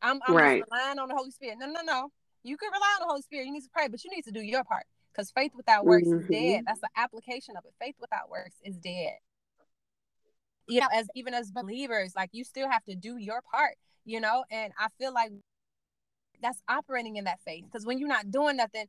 I'm, 0.01 0.21
I'm 0.27 0.35
right. 0.35 0.61
just 0.61 0.71
relying 0.71 0.99
on 0.99 1.09
the 1.09 1.15
Holy 1.15 1.31
Spirit. 1.31 1.59
No, 1.59 1.67
no, 1.67 1.81
no. 1.83 2.11
You 2.45 2.57
can 2.57 2.71
rely 2.73 2.97
on 3.01 3.07
the 3.07 3.09
Holy 3.09 3.23
Spirit. 3.23 3.47
You 3.47 3.53
need 3.53 3.65
to 3.65 3.71
pray, 3.73 3.89
but 3.89 4.03
you 4.05 4.11
need 4.11 4.23
to 4.23 4.31
do 4.31 4.41
your 4.41 4.65
part 4.65 4.85
because 5.19 5.33
faith 5.33 5.53
without 5.57 5.85
works 5.85 6.07
mm-hmm. 6.07 6.21
is 6.21 6.29
dead. 6.29 6.65
That's 6.67 6.81
the 6.81 6.89
application 6.97 7.57
of 7.57 7.65
it. 7.65 7.73
Faith 7.81 7.97
without 8.01 8.31
works 8.31 8.55
is 8.65 8.77
dead. 8.77 9.15
You 10.69 10.81
know, 10.81 10.87
as 10.95 11.09
even 11.15 11.35
as 11.35 11.51
believers, 11.51 12.13
like 12.15 12.31
you 12.33 12.45
still 12.45 12.71
have 12.71 12.85
to 12.85 12.95
do 12.95 13.17
your 13.17 13.43
part, 13.51 13.75
you 14.05 14.21
know, 14.21 14.45
and 14.51 14.73
I 14.79 14.89
feel 14.99 15.13
like 15.13 15.33
that's 16.41 16.63
operating 16.69 17.17
in 17.17 17.25
that 17.25 17.41
faith 17.45 17.65
because 17.65 17.85
when 17.85 17.99
you're 17.99 18.09
not 18.09 18.31
doing 18.31 18.59
nothing, 18.59 18.87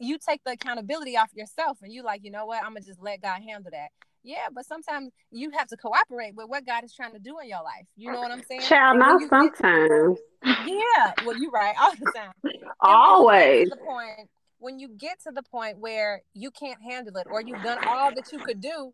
you 0.00 0.18
take 0.18 0.42
the 0.44 0.52
accountability 0.52 1.16
off 1.16 1.28
yourself 1.34 1.78
and 1.82 1.92
you 1.92 2.02
like, 2.02 2.24
you 2.24 2.30
know 2.30 2.46
what, 2.46 2.62
I'm 2.64 2.70
gonna 2.70 2.80
just 2.80 3.00
let 3.00 3.20
God 3.20 3.40
handle 3.46 3.70
that. 3.70 3.88
Yeah, 4.24 4.48
but 4.52 4.66
sometimes 4.66 5.12
you 5.30 5.50
have 5.50 5.68
to 5.68 5.76
cooperate 5.76 6.34
with 6.34 6.48
what 6.48 6.66
God 6.66 6.82
is 6.82 6.92
trying 6.92 7.12
to 7.12 7.20
do 7.20 7.38
in 7.40 7.48
your 7.48 7.62
life. 7.62 7.86
You 7.96 8.10
know 8.10 8.18
what 8.18 8.32
I'm 8.32 8.42
saying? 8.42 8.62
Child, 8.62 8.98
not 8.98 9.20
sometimes. 9.28 10.18
yeah, 10.44 11.12
well, 11.24 11.38
you're 11.38 11.50
right, 11.52 11.74
all 11.80 11.92
the 11.92 12.12
time. 12.16 12.32
Always. 12.80 13.70
the 13.70 13.76
point 13.76 14.28
when 14.58 14.78
you 14.78 14.88
get 14.88 15.22
to 15.22 15.30
the 15.30 15.42
point 15.42 15.78
where 15.78 16.22
you 16.34 16.50
can't 16.50 16.82
handle 16.82 17.16
it 17.16 17.26
or 17.30 17.40
you've 17.40 17.62
done 17.62 17.78
all 17.86 18.14
that 18.14 18.32
you 18.32 18.38
could 18.38 18.60
do, 18.60 18.92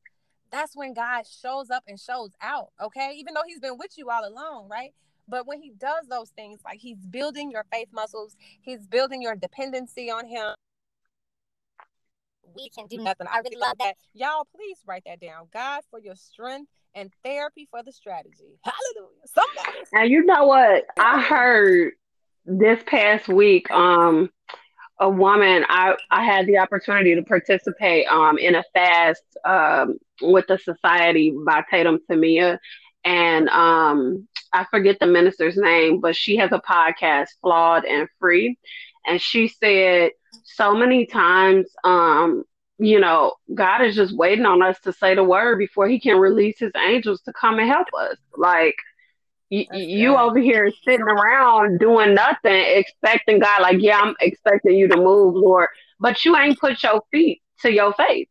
that's 0.51 0.77
when 0.77 0.95
God 0.95 1.25
shows 1.27 1.71
up 1.71 1.85
and 1.89 1.99
shows 1.99 2.31
out. 2.41 2.69
Okay. 2.83 3.15
Even 3.17 3.35
though 3.35 3.43
he's 3.47 3.61
been 3.61 3.79
with 3.79 3.97
you 3.97 4.11
all 4.11 4.27
along, 4.27 4.69
right? 4.69 4.91
But 5.27 5.47
when 5.47 5.61
he 5.61 5.71
does 5.71 6.07
those 6.09 6.31
things, 6.31 6.61
like 6.65 6.81
he's 6.81 6.99
building 6.99 7.51
your 7.51 7.65
faith 7.73 7.89
muscles, 7.93 8.37
he's 8.61 8.87
building 8.87 9.23
your 9.23 9.35
dependency 9.35 10.11
on 10.11 10.27
him. 10.27 10.55
We 12.55 12.69
can 12.69 12.87
do 12.87 12.99
nothing. 12.99 13.27
I 13.29 13.39
really 13.39 13.57
love 13.57 13.77
that. 13.81 13.97
Y'all, 14.13 14.47
please 14.55 14.79
write 14.87 15.03
that 15.07 15.21
down. 15.21 15.49
God 15.53 15.81
for 15.91 15.99
your 15.99 16.15
strength 16.15 16.71
and 16.95 17.11
therapy 17.25 17.67
for 17.71 17.83
the 17.83 17.91
strategy. 17.91 18.61
Hallelujah. 18.63 19.27
Somebody. 19.35 19.79
And 19.93 20.11
you 20.11 20.25
know 20.25 20.47
what? 20.47 20.85
I 20.99 21.21
heard 21.21 21.93
this 22.45 22.81
past 22.87 23.29
week, 23.29 23.71
um, 23.71 24.31
a 25.01 25.09
woman, 25.09 25.65
I, 25.69 25.97
I 26.11 26.25
had 26.25 26.47
the 26.47 26.59
opportunity 26.59 27.15
to 27.15 27.23
participate 27.23 28.07
um, 28.07 28.39
in 28.39 28.55
a 28.55 28.65
fast 28.73 29.23
um, 29.45 29.99
with 30.23 30.47
the 30.47 30.59
Society 30.59 31.35
by 31.45 31.65
Tatum 31.71 31.99
Tamia. 32.09 32.59
And 33.05 33.49
um, 33.49 34.29
I 34.53 34.65
forget 34.71 34.99
the 35.01 35.07
minister's 35.07 35.57
name, 35.57 36.01
but 36.01 36.17
she 36.17 36.37
has 36.37 36.53
a 36.53 36.61
podcast, 36.61 37.29
Flawed 37.43 37.85
and 37.85 38.09
Free. 38.19 38.57
And 39.07 39.21
she 39.21 39.49
said 39.49 40.13
so 40.45 40.75
many 40.75 41.07
times, 41.07 41.67
um, 41.85 42.45
you 42.79 42.99
know, 42.99 43.35
God 43.55 43.83
is 43.83 43.95
just 43.95 44.17
waiting 44.17 44.47
on 44.47 44.63
us 44.63 44.79
to 44.81 44.93
say 44.93 45.15
the 45.15 45.25
word 45.25 45.59
before 45.59 45.89
he 45.89 46.01
can 46.01 46.19
release 46.19 46.59
his 46.59 46.73
angels 46.77 47.21
to 47.23 47.33
come 47.33 47.59
and 47.59 47.69
help 47.69 47.89
us. 47.99 48.17
Like, 48.37 48.77
you, 49.51 49.67
you 49.73 50.17
over 50.17 50.39
here 50.39 50.71
sitting 50.85 51.07
around 51.07 51.79
doing 51.79 52.15
nothing, 52.15 52.65
expecting 52.67 53.39
God, 53.39 53.63
like, 53.63 53.79
yeah, 53.81 53.99
I'm 53.99 54.15
expecting 54.21 54.77
you 54.77 54.89
to 54.89 54.97
move, 54.97 55.35
Lord, 55.35 55.69
but 56.01 56.25
you 56.25 56.37
ain't 56.37 56.59
put 56.59 56.83
your 56.83 57.03
feet 57.11 57.43
to 57.61 57.73
your 57.73 57.93
face. 57.95 58.29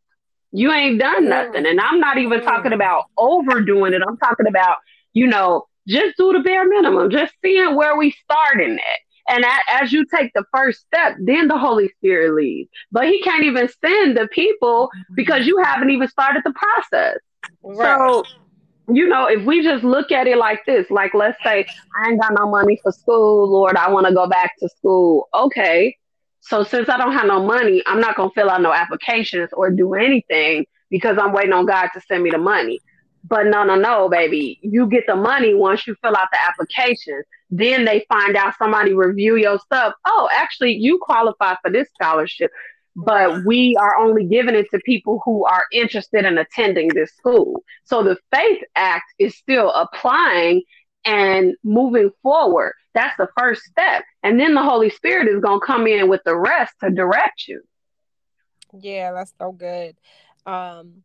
You 0.52 0.72
ain't 0.72 1.00
done 1.00 1.28
nothing. 1.28 1.66
And 1.66 1.80
I'm 1.80 1.98
not 1.98 2.18
even 2.18 2.42
talking 2.42 2.72
about 2.72 3.04
overdoing 3.16 3.92
it. 3.92 4.02
I'm 4.06 4.16
talking 4.18 4.46
about, 4.46 4.76
you 5.12 5.26
know, 5.26 5.66
just 5.88 6.16
do 6.16 6.32
the 6.32 6.40
bare 6.40 6.66
minimum, 6.66 7.10
just 7.10 7.32
seeing 7.44 7.74
where 7.74 7.96
we 7.96 8.14
starting 8.24 8.78
at. 8.78 9.34
And 9.34 9.44
as 9.70 9.92
you 9.92 10.04
take 10.04 10.32
the 10.34 10.44
first 10.54 10.80
step, 10.80 11.16
then 11.18 11.48
the 11.48 11.56
Holy 11.58 11.88
Spirit 11.88 12.34
leads. 12.34 12.70
But 12.92 13.06
He 13.06 13.22
can't 13.22 13.44
even 13.44 13.68
send 13.84 14.16
the 14.16 14.28
people 14.28 14.90
because 15.14 15.46
you 15.46 15.58
haven't 15.62 15.90
even 15.90 16.08
started 16.08 16.42
the 16.44 16.52
process. 16.52 17.18
Right. 17.62 17.96
So 17.96 18.24
you 18.88 19.08
know, 19.08 19.26
if 19.26 19.44
we 19.44 19.62
just 19.62 19.84
look 19.84 20.12
at 20.12 20.26
it 20.26 20.36
like 20.36 20.64
this, 20.66 20.90
like 20.90 21.14
let's 21.14 21.42
say 21.42 21.66
I 21.96 22.10
ain't 22.10 22.20
got 22.20 22.32
no 22.38 22.48
money 22.48 22.78
for 22.82 22.92
school, 22.92 23.50
Lord, 23.50 23.76
I 23.76 23.90
want 23.90 24.06
to 24.06 24.14
go 24.14 24.26
back 24.26 24.52
to 24.58 24.68
school. 24.68 25.28
Okay. 25.34 25.96
So 26.40 26.62
since 26.62 26.88
I 26.90 26.98
don't 26.98 27.12
have 27.12 27.26
no 27.26 27.42
money, 27.42 27.82
I'm 27.86 28.00
not 28.00 28.16
gonna 28.16 28.30
fill 28.34 28.50
out 28.50 28.60
no 28.60 28.72
applications 28.72 29.50
or 29.54 29.70
do 29.70 29.94
anything 29.94 30.66
because 30.90 31.16
I'm 31.18 31.32
waiting 31.32 31.54
on 31.54 31.64
God 31.64 31.88
to 31.94 32.00
send 32.02 32.22
me 32.22 32.30
the 32.30 32.38
money. 32.38 32.80
But 33.26 33.46
no, 33.46 33.64
no, 33.64 33.74
no, 33.74 34.10
baby. 34.10 34.58
You 34.62 34.86
get 34.86 35.04
the 35.06 35.16
money 35.16 35.54
once 35.54 35.86
you 35.86 35.96
fill 36.02 36.14
out 36.14 36.28
the 36.30 36.38
application. 36.46 37.22
Then 37.50 37.86
they 37.86 38.04
find 38.08 38.36
out 38.36 38.54
somebody 38.58 38.92
review 38.92 39.36
your 39.36 39.58
stuff. 39.60 39.94
Oh, 40.06 40.28
actually, 40.32 40.72
you 40.74 40.98
qualify 41.00 41.54
for 41.62 41.70
this 41.70 41.88
scholarship 41.94 42.50
but 42.96 43.44
we 43.44 43.76
are 43.80 43.96
only 43.96 44.24
giving 44.24 44.54
it 44.54 44.66
to 44.70 44.78
people 44.80 45.20
who 45.24 45.44
are 45.44 45.64
interested 45.72 46.24
in 46.24 46.38
attending 46.38 46.88
this 46.88 47.12
school. 47.16 47.62
So 47.84 48.02
the 48.02 48.16
Faith 48.32 48.62
Act 48.76 49.12
is 49.18 49.36
still 49.36 49.70
applying 49.72 50.62
and 51.04 51.54
moving 51.62 52.10
forward. 52.22 52.74
That's 52.94 53.16
the 53.18 53.28
first 53.36 53.62
step. 53.62 54.04
And 54.22 54.38
then 54.38 54.54
the 54.54 54.62
Holy 54.62 54.90
Spirit 54.90 55.28
is 55.28 55.40
going 55.40 55.60
to 55.60 55.66
come 55.66 55.86
in 55.86 56.08
with 56.08 56.22
the 56.24 56.36
rest 56.36 56.74
to 56.82 56.90
direct 56.90 57.46
you. 57.48 57.62
Yeah, 58.80 59.12
that's 59.12 59.34
so 59.38 59.52
good. 59.52 59.96
Um, 60.46 61.02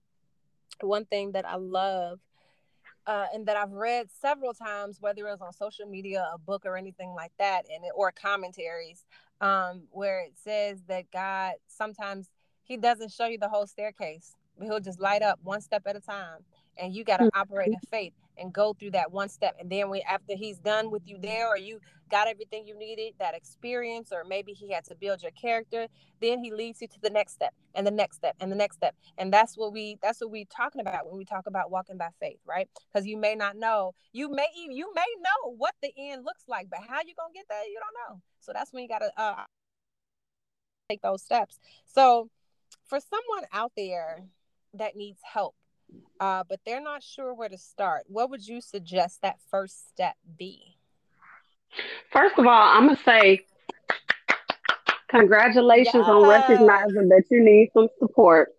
one 0.82 1.06
thing 1.06 1.34
that 1.34 1.47
I 1.47 1.56
love 1.56 2.19
uh, 3.06 3.25
and 3.34 3.47
that 3.47 3.58
I've 3.58 3.71
read 3.71 4.08
several 4.21 4.54
times, 4.54 4.97
whether 5.02 5.28
it 5.28 5.32
was 5.32 5.41
on 5.41 5.52
social 5.52 5.88
media, 5.88 6.30
a 6.34 6.38
book, 6.38 6.63
or 6.65 6.78
anything 6.78 7.10
like 7.15 7.32
that, 7.39 7.65
and 7.73 7.84
or 7.95 8.12
commentaries, 8.12 9.04
um, 9.41 9.84
where 9.91 10.21
it 10.21 10.34
says 10.36 10.82
that 10.88 11.12
God 11.12 11.54
sometimes 11.67 12.30
He 12.63 12.78
doesn't 12.78 13.12
show 13.12 13.25
you 13.25 13.38
the 13.38 13.49
whole 13.49 13.67
staircase, 13.67 14.36
but 14.58 14.65
He'll 14.65 14.80
just 14.80 14.99
light 14.99 15.21
up 15.21 15.39
one 15.43 15.62
step 15.62 15.84
at 15.86 15.95
a 15.95 16.02
time, 16.02 16.43
and 16.78 16.93
you 16.93 17.04
got 17.04 17.17
to 17.17 17.25
mm-hmm. 17.25 17.39
operate 17.39 17.69
in 17.69 17.80
faith. 17.89 18.13
And 18.39 18.54
go 18.54 18.73
through 18.73 18.91
that 18.91 19.12
one 19.12 19.30
step. 19.30 19.56
And 19.60 19.69
then 19.69 19.89
we 19.89 20.02
after 20.02 20.36
he's 20.36 20.58
done 20.60 20.91
with 20.91 21.04
you 21.06 21.17
there 21.19 21.47
or 21.47 21.58
you 21.58 21.80
got 22.10 22.28
everything 22.28 22.65
you 22.65 22.78
needed 22.78 23.13
that 23.19 23.36
experience 23.36 24.12
or 24.12 24.23
maybe 24.23 24.54
he 24.54 24.71
had 24.71 24.84
to 24.86 24.95
build 24.95 25.21
your 25.21 25.32
character 25.32 25.88
then 26.21 26.39
he 26.39 26.52
leads 26.52 26.82
you 26.82 26.88
to 26.88 26.99
the 27.02 27.10
next 27.10 27.34
step 27.34 27.54
and 27.75 27.86
the 27.86 27.91
next 27.91 28.17
step 28.17 28.36
and 28.39 28.52
the 28.52 28.56
next 28.56 28.78
step. 28.78 28.95
And 29.17 29.32
that's 29.32 29.58
what 29.58 29.73
we 29.73 29.97
that's 30.02 30.21
what 30.21 30.32
we 30.32 30.45
talking 30.45 30.82
about 30.82 31.08
when 31.08 31.17
we 31.17 31.25
talk 31.25 31.47
about 31.47 31.71
walking 31.71 31.97
by 31.97 32.10
faith 32.19 32.39
right? 32.45 32.67
Because 32.91 33.06
you 33.06 33.17
may 33.17 33.36
not 33.36 33.56
know. 33.56 33.93
You 34.12 34.30
may 34.30 34.47
you 34.56 34.91
may 34.95 35.06
know 35.17 35.54
what 35.58 35.75
the 35.82 35.91
end 35.97 36.25
looks 36.25 36.43
like 36.47 36.69
but 36.69 36.80
how 36.88 36.99
you 37.06 37.13
gonna 37.17 37.34
get 37.34 37.45
there 37.49 37.63
you 37.63 37.80
don't 37.80 38.15
know. 38.15 38.21
So 38.39 38.52
that's 38.54 38.73
when 38.73 38.84
you 38.84 38.89
gotta 38.89 39.12
uh 39.17 39.43
take 40.89 41.02
those 41.02 41.21
steps. 41.21 41.60
So 41.86 42.30
for 42.86 42.99
someone 42.99 43.47
out 43.54 43.71
there 43.78 44.23
that 44.73 44.95
needs 44.95 45.19
help 45.23 45.56
uh, 46.19 46.43
but 46.49 46.60
they're 46.65 46.82
not 46.82 47.04
sure 47.04 47.34
where 47.34 47.49
to 47.49 47.58
start 47.58 48.04
what 48.08 48.30
would 48.30 48.45
you 48.45 48.62
suggest 48.62 49.21
that 49.21 49.38
first 49.49 49.89
step 49.89 50.15
be 50.38 50.80
First 52.12 52.38
of 52.38 52.45
all, 52.45 52.78
I'm 52.78 52.88
gonna 52.88 52.99
say 53.06 53.41
congratulations 55.10 55.93
yes. 55.95 56.08
on 56.08 56.28
recognizing 56.28 57.10
that 57.10 57.23
you 57.30 57.43
need 57.43 57.69
some 57.73 57.88
support. 57.99 58.49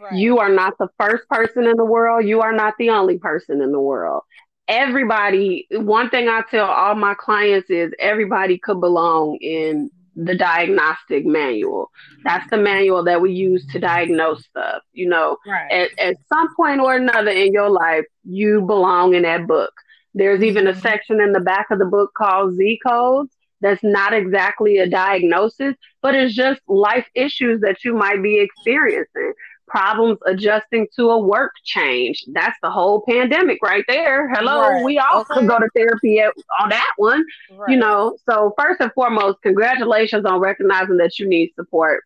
Right. 0.00 0.14
You 0.14 0.38
are 0.38 0.50
not 0.50 0.74
the 0.78 0.88
first 0.98 1.28
person 1.28 1.66
in 1.66 1.76
the 1.76 1.84
world. 1.84 2.26
You 2.26 2.40
are 2.42 2.52
not 2.52 2.74
the 2.78 2.90
only 2.90 3.18
person 3.18 3.60
in 3.60 3.72
the 3.72 3.80
world. 3.80 4.22
Everybody, 4.68 5.66
one 5.70 6.10
thing 6.10 6.28
I 6.28 6.42
tell 6.50 6.66
all 6.66 6.94
my 6.94 7.14
clients 7.14 7.70
is 7.70 7.92
everybody 7.98 8.58
could 8.58 8.80
belong 8.80 9.38
in 9.40 9.90
the 10.24 10.34
diagnostic 10.34 11.24
manual. 11.24 11.90
That's 12.24 12.48
the 12.50 12.56
manual 12.56 13.04
that 13.04 13.20
we 13.20 13.32
use 13.32 13.64
to 13.68 13.78
diagnose 13.78 14.44
stuff. 14.44 14.82
You 14.92 15.08
know, 15.08 15.36
right. 15.46 15.70
at, 15.70 15.98
at 15.98 16.16
some 16.32 16.54
point 16.56 16.80
or 16.80 16.96
another 16.96 17.30
in 17.30 17.52
your 17.52 17.70
life, 17.70 18.04
you 18.24 18.62
belong 18.62 19.14
in 19.14 19.22
that 19.22 19.46
book. 19.46 19.72
There's 20.14 20.42
even 20.42 20.66
a 20.66 20.72
mm-hmm. 20.72 20.80
section 20.80 21.20
in 21.20 21.32
the 21.32 21.40
back 21.40 21.66
of 21.70 21.78
the 21.78 21.84
book 21.84 22.12
called 22.16 22.54
Z 22.54 22.80
codes. 22.84 23.32
That's 23.60 23.82
not 23.82 24.12
exactly 24.12 24.78
a 24.78 24.88
diagnosis, 24.88 25.74
but 26.00 26.14
it's 26.14 26.34
just 26.34 26.60
life 26.68 27.06
issues 27.14 27.60
that 27.60 27.84
you 27.84 27.94
might 27.94 28.22
be 28.22 28.40
experiencing. 28.40 29.32
Problems 29.68 30.18
adjusting 30.26 30.86
to 30.96 31.10
a 31.10 31.18
work 31.18 31.52
change. 31.64 32.24
That's 32.28 32.56
the 32.62 32.70
whole 32.70 33.02
pandemic 33.08 33.58
right 33.62 33.84
there. 33.86 34.28
Hello, 34.28 34.60
right. 34.60 34.84
we 34.84 34.98
all 34.98 35.24
okay. 35.30 35.46
go 35.46 35.58
to 35.58 35.68
therapy 35.74 36.20
at, 36.20 36.32
on 36.60 36.70
that 36.70 36.92
one. 36.96 37.24
Right. 37.50 37.70
You 37.70 37.76
know, 37.76 38.16
so 38.28 38.54
first 38.58 38.80
and 38.80 38.92
foremost, 38.92 39.42
congratulations 39.42 40.24
on 40.24 40.40
recognizing 40.40 40.96
that 40.98 41.18
you 41.18 41.28
need 41.28 41.52
support. 41.54 42.04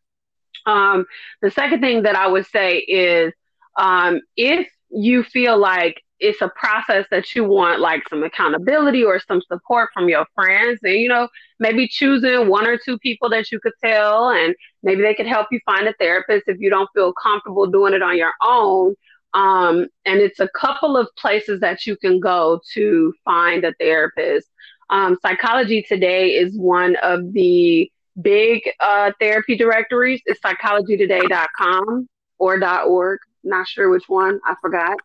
Um, 0.67 1.07
the 1.41 1.51
second 1.51 1.81
thing 1.81 2.03
that 2.03 2.17
I 2.17 2.27
would 2.29 2.47
say 2.47 2.79
is 2.79 3.33
um, 3.77 4.21
if 4.37 4.69
you 4.91 5.23
feel 5.23 5.59
like 5.59 6.03
it's 6.23 6.41
a 6.41 6.49
process 6.51 7.05
that 7.11 7.35
you 7.35 7.45
want 7.45 7.81
like 7.81 8.09
some 8.09 8.23
accountability 8.23 9.03
or 9.03 9.19
some 9.19 9.43
support 9.43 9.91
from 9.93 10.09
your 10.09 10.25
friends 10.37 10.79
and 10.85 10.95
you 10.95 11.09
know 11.09 11.29
maybe 11.59 11.89
choosing 11.89 12.49
one 12.49 12.67
or 12.67 12.79
two 12.79 12.97
people 12.99 13.29
that 13.29 13.51
you 13.51 13.59
could 13.59 13.73
tell 13.85 14.31
and 14.31 14.55
maybe 14.85 15.03
they 15.03 15.15
could 15.15 15.27
help 15.27 15.49
you 15.51 15.59
find 15.67 15.89
a 15.89 15.93
therapist 15.95 16.45
if 16.47 16.59
you 16.61 16.71
don't 16.71 16.89
feel 16.95 17.13
comfortable 17.13 17.67
doing 17.67 17.93
it 17.93 18.03
on 18.03 18.17
your 18.17 18.33
own. 18.41 18.95
Um, 19.35 19.89
and 20.05 20.21
it's 20.21 20.41
a 20.41 20.49
couple 20.49 20.97
of 20.97 21.09
places 21.17 21.61
that 21.61 21.87
you 21.87 21.97
can 21.97 22.21
go 22.21 22.61
to 22.75 23.15
find 23.25 23.65
a 23.65 23.73
therapist. 23.81 24.49
Um, 24.91 25.17
psychology 25.23 25.83
today 25.83 26.31
is 26.31 26.57
one 26.57 26.97
of 26.97 27.33
the 27.33 27.91
big 28.21 28.63
uh, 28.81 29.13
therapy 29.19 29.57
directories. 29.57 30.21
It's 30.27 30.41
psychologytoday.com 30.41 32.09
or 32.39 32.85
.org. 32.85 33.21
Not 33.43 33.67
sure 33.67 33.89
which 33.89 34.09
one. 34.09 34.39
I 34.45 34.55
forgot 34.61 34.99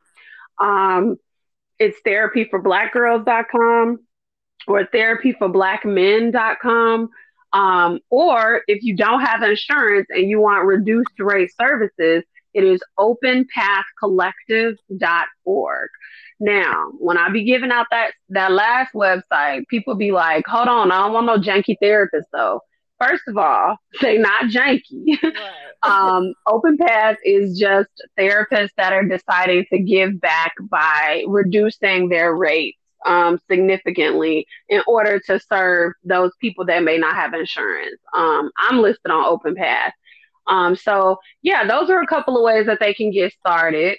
um, 0.60 1.18
it's 1.80 1.98
therapyforblackgirls.com 2.06 4.00
or 4.68 4.84
therapyforblackmen.com. 4.86 7.10
Um, 7.54 8.00
or 8.10 8.62
if 8.68 8.84
you 8.84 8.94
don't 8.96 9.22
have 9.22 9.42
insurance 9.42 10.08
and 10.10 10.30
you 10.30 10.42
want 10.42 10.66
reduced 10.66 11.18
rate 11.20 11.50
services, 11.60 12.24
it 12.54 12.64
is 12.64 12.80
openpathcollective.org. 13.00 15.90
Now, 16.40 16.92
when 17.00 17.18
I 17.18 17.30
be 17.30 17.44
giving 17.44 17.72
out 17.72 17.88
that 17.92 18.12
that 18.30 18.52
last 18.52 18.94
website, 18.94 19.68
people 19.70 19.96
be 19.96 20.12
like, 20.12 20.46
"Hold 20.48 20.68
on, 20.68 20.92
I 20.92 20.98
don't 20.98 21.14
want 21.14 21.26
no 21.26 21.38
janky 21.38 21.76
therapist 21.82 22.28
though." 22.32 22.62
First 23.00 23.24
of 23.28 23.38
all, 23.38 23.78
they 24.02 24.18
not 24.18 24.46
janky. 24.46 25.18
Um, 25.84 26.34
Open 26.48 26.76
Path 26.76 27.18
is 27.24 27.58
just 27.58 27.90
therapists 28.18 28.72
that 28.78 28.94
are 28.94 29.04
deciding 29.04 29.64
to 29.72 29.78
give 29.78 30.20
back 30.20 30.54
by 30.72 31.24
reducing 31.28 32.10
their 32.10 32.36
rates 32.36 32.80
um, 33.06 33.40
significantly 33.50 34.48
in 34.70 34.82
order 34.88 35.20
to 35.28 35.40
serve 35.40 35.94
those 36.04 36.32
people 36.42 36.66
that 36.66 36.84
may 36.84 36.98
not 36.98 37.16
have 37.16 37.36
insurance. 37.36 38.02
Um, 38.16 38.50
I'm 38.58 38.80
listed 38.80 39.12
on 39.12 39.26
Open 39.26 39.56
Path. 39.56 39.94
Um, 40.48 40.76
so 40.76 41.18
yeah, 41.42 41.66
those 41.68 41.90
are 41.90 42.02
a 42.02 42.08
couple 42.08 42.38
of 42.38 42.44
ways 42.44 42.66
that 42.66 42.80
they 42.80 42.94
can 42.94 43.12
get 43.12 43.34
started. 43.34 43.98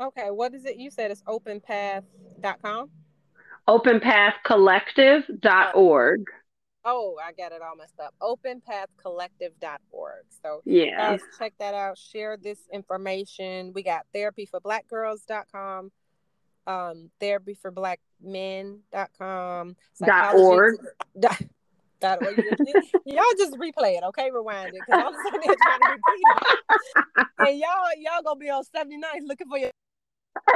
Okay, 0.00 0.30
what 0.30 0.54
is 0.54 0.64
it? 0.64 0.76
You 0.76 0.90
said 0.90 1.10
it's 1.10 1.22
openpath.com? 1.22 2.90
Openpathcollective.org. 3.68 6.24
Oh, 6.84 7.16
I 7.24 7.30
got 7.32 7.52
it 7.52 7.62
all 7.62 7.76
messed 7.76 8.00
up. 8.00 8.12
Openpathcollective.org. 8.20 10.24
So 10.42 10.62
yeah, 10.64 10.96
guys, 10.96 11.20
check 11.38 11.54
that 11.58 11.74
out. 11.74 11.96
Share 11.96 12.36
this 12.36 12.58
information. 12.72 13.72
We 13.72 13.84
got 13.84 14.04
therapyforblackgirls.com, 14.14 15.92
um, 16.66 17.10
therapyforblackmen.com, 17.20 19.76
dot 20.04 20.34
org. 20.34 20.76
Dot, 21.18 21.40
dot 22.00 22.22
org. 22.24 22.36
y'all 23.06 23.24
just 23.38 23.54
replay 23.54 23.96
it, 23.98 24.04
okay? 24.04 24.30
Rewind 24.32 24.74
it 24.74 24.82
because 24.86 25.02
I'm 25.06 25.14
sitting 25.24 25.40
there 25.44 25.56
trying 25.62 25.80
to 25.80 25.90
repeat 25.90 26.22
it, 27.16 27.26
and 27.48 27.58
y'all 27.58 27.88
y'all 27.98 28.22
gonna 28.24 28.40
be 28.40 28.50
on 28.50 28.64
79 28.64 29.26
looking 29.26 29.48
for 29.48 29.58
your 29.58 29.70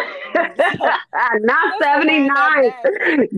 Not 1.41 1.83
79. 1.83 2.29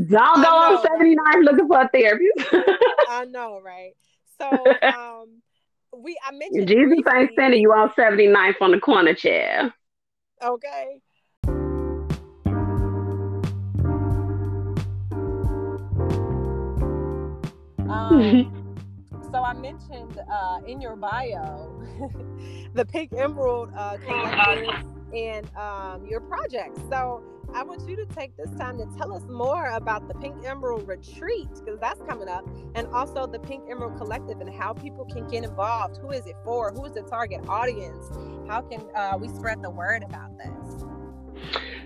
Don't 0.09 0.43
go 0.43 0.49
on 0.49 0.83
79 0.83 1.45
looking 1.45 1.69
for 1.69 1.81
a 1.81 1.89
therapist. 1.89 2.49
I 3.09 3.25
know, 3.29 3.61
right? 3.61 3.93
So 4.39 4.47
um 4.83 5.43
we 5.97 6.19
I 6.27 6.33
mentioned 6.33 6.69
Jesus 6.69 6.89
briefly, 6.89 7.13
ain't 7.15 7.31
sending 7.37 7.61
you 7.61 7.73
on 7.73 7.91
79th 7.91 8.61
on 8.61 8.71
the 8.73 8.81
corner 8.81 9.15
chair. 9.15 9.75
Okay. 10.43 11.01
Um, 17.89 18.53
so 19.33 19.43
I 19.43 19.55
mentioned 19.55 20.21
uh, 20.31 20.61
in 20.67 20.81
your 20.81 20.95
bio 20.95 21.83
the 22.75 22.85
Pink 22.85 23.13
Emerald 23.17 23.71
uh, 23.77 23.97
and 25.15 25.47
um, 25.57 26.07
your 26.07 26.21
projects. 26.21 26.81
So 26.91 27.23
I 27.55 27.63
want 27.63 27.89
you 27.89 27.97
to 27.97 28.07
take 28.07 28.37
this 28.37 28.51
time 28.59 28.77
to 28.79 28.87
tell 28.99 29.13
us 29.13 29.23
more 29.29 29.69
about 29.69 30.07
the 30.07 30.15
Pink 30.15 30.45
Emerald 30.45 30.87
Retreat 30.87 31.49
because 31.65 31.81
that's 31.81 32.01
coming 32.03 32.29
up, 32.29 32.47
and 32.75 32.87
also 32.89 33.27
the 33.27 33.39
Pink 33.39 33.65
Emerald 33.71 33.97
Collective 33.97 34.41
and 34.41 34.53
how 34.53 34.75
people 34.75 35.07
can 35.07 35.27
get 35.29 35.45
involved. 35.45 35.99
Who 35.99 36.11
is 36.11 36.27
it 36.27 36.37
for? 36.45 36.73
Who 36.73 36.85
is 36.85 36.93
the 36.93 37.03
target 37.03 37.41
audience? 37.49 38.07
How 38.47 38.63
can 38.63 38.83
uh, 38.95 39.17
we 39.19 39.29
spread 39.29 39.63
the 39.63 39.71
word 39.71 40.03
about 40.03 40.37
this? 40.37 40.85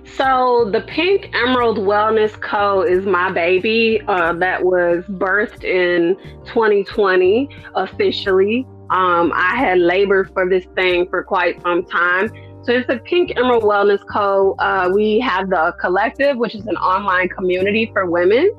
So 0.04 0.68
the 0.70 0.80
Pink 0.80 1.30
Emerald 1.34 1.78
Wellness 1.78 2.38
Co. 2.40 2.82
is 2.82 3.06
my 3.06 3.30
baby 3.30 4.00
uh, 4.08 4.32
that 4.34 4.64
was 4.64 5.04
birthed 5.04 5.64
in 5.64 6.16
2020 6.46 7.48
officially. 7.76 8.66
Um, 8.90 9.32
I 9.34 9.56
had 9.56 9.78
labored 9.78 10.32
for 10.32 10.48
this 10.48 10.66
thing 10.74 11.08
for 11.08 11.22
quite 11.22 11.62
some 11.62 11.84
time 11.84 12.30
so 12.64 12.72
it's 12.72 12.88
a 12.88 12.98
Pink 12.98 13.32
Emerald 13.36 13.64
Wellness 13.64 14.06
Co. 14.06 14.54
Uh, 14.58 14.88
we 14.94 15.18
have 15.20 15.50
the 15.50 15.74
collective, 15.80 16.36
which 16.36 16.54
is 16.54 16.66
an 16.66 16.76
online 16.76 17.28
community 17.28 17.90
for 17.92 18.08
women. 18.08 18.52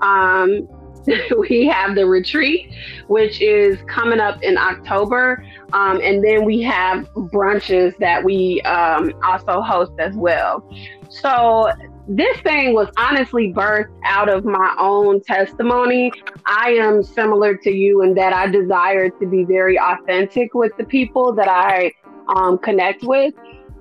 Um, 0.00 0.68
we 1.48 1.66
have 1.66 1.94
the 1.94 2.06
retreat, 2.06 2.70
which 3.06 3.40
is 3.40 3.78
coming 3.86 4.20
up 4.20 4.42
in 4.42 4.58
October. 4.58 5.44
Um, 5.72 6.00
and 6.02 6.22
then 6.22 6.44
we 6.44 6.60
have 6.62 7.08
brunches 7.14 7.96
that 7.98 8.22
we 8.22 8.60
um, 8.62 9.12
also 9.24 9.62
host 9.62 9.92
as 9.98 10.14
well. 10.16 10.62
So 11.08 11.72
this 12.08 12.40
thing 12.40 12.74
was 12.74 12.88
honestly 12.98 13.52
birthed 13.52 13.96
out 14.04 14.28
of 14.28 14.44
my 14.44 14.74
own 14.78 15.22
testimony. 15.22 16.12
I 16.44 16.72
am 16.72 17.02
similar 17.02 17.56
to 17.56 17.70
you 17.70 18.02
in 18.02 18.14
that 18.14 18.32
I 18.32 18.48
desire 18.48 19.08
to 19.10 19.26
be 19.26 19.44
very 19.44 19.78
authentic 19.78 20.52
with 20.54 20.76
the 20.76 20.84
people 20.84 21.32
that 21.34 21.48
I 21.48 21.92
um, 22.36 22.58
connect 22.58 23.02
with. 23.02 23.34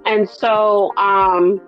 And 0.05 0.29
so 0.29 0.95
um, 0.97 1.61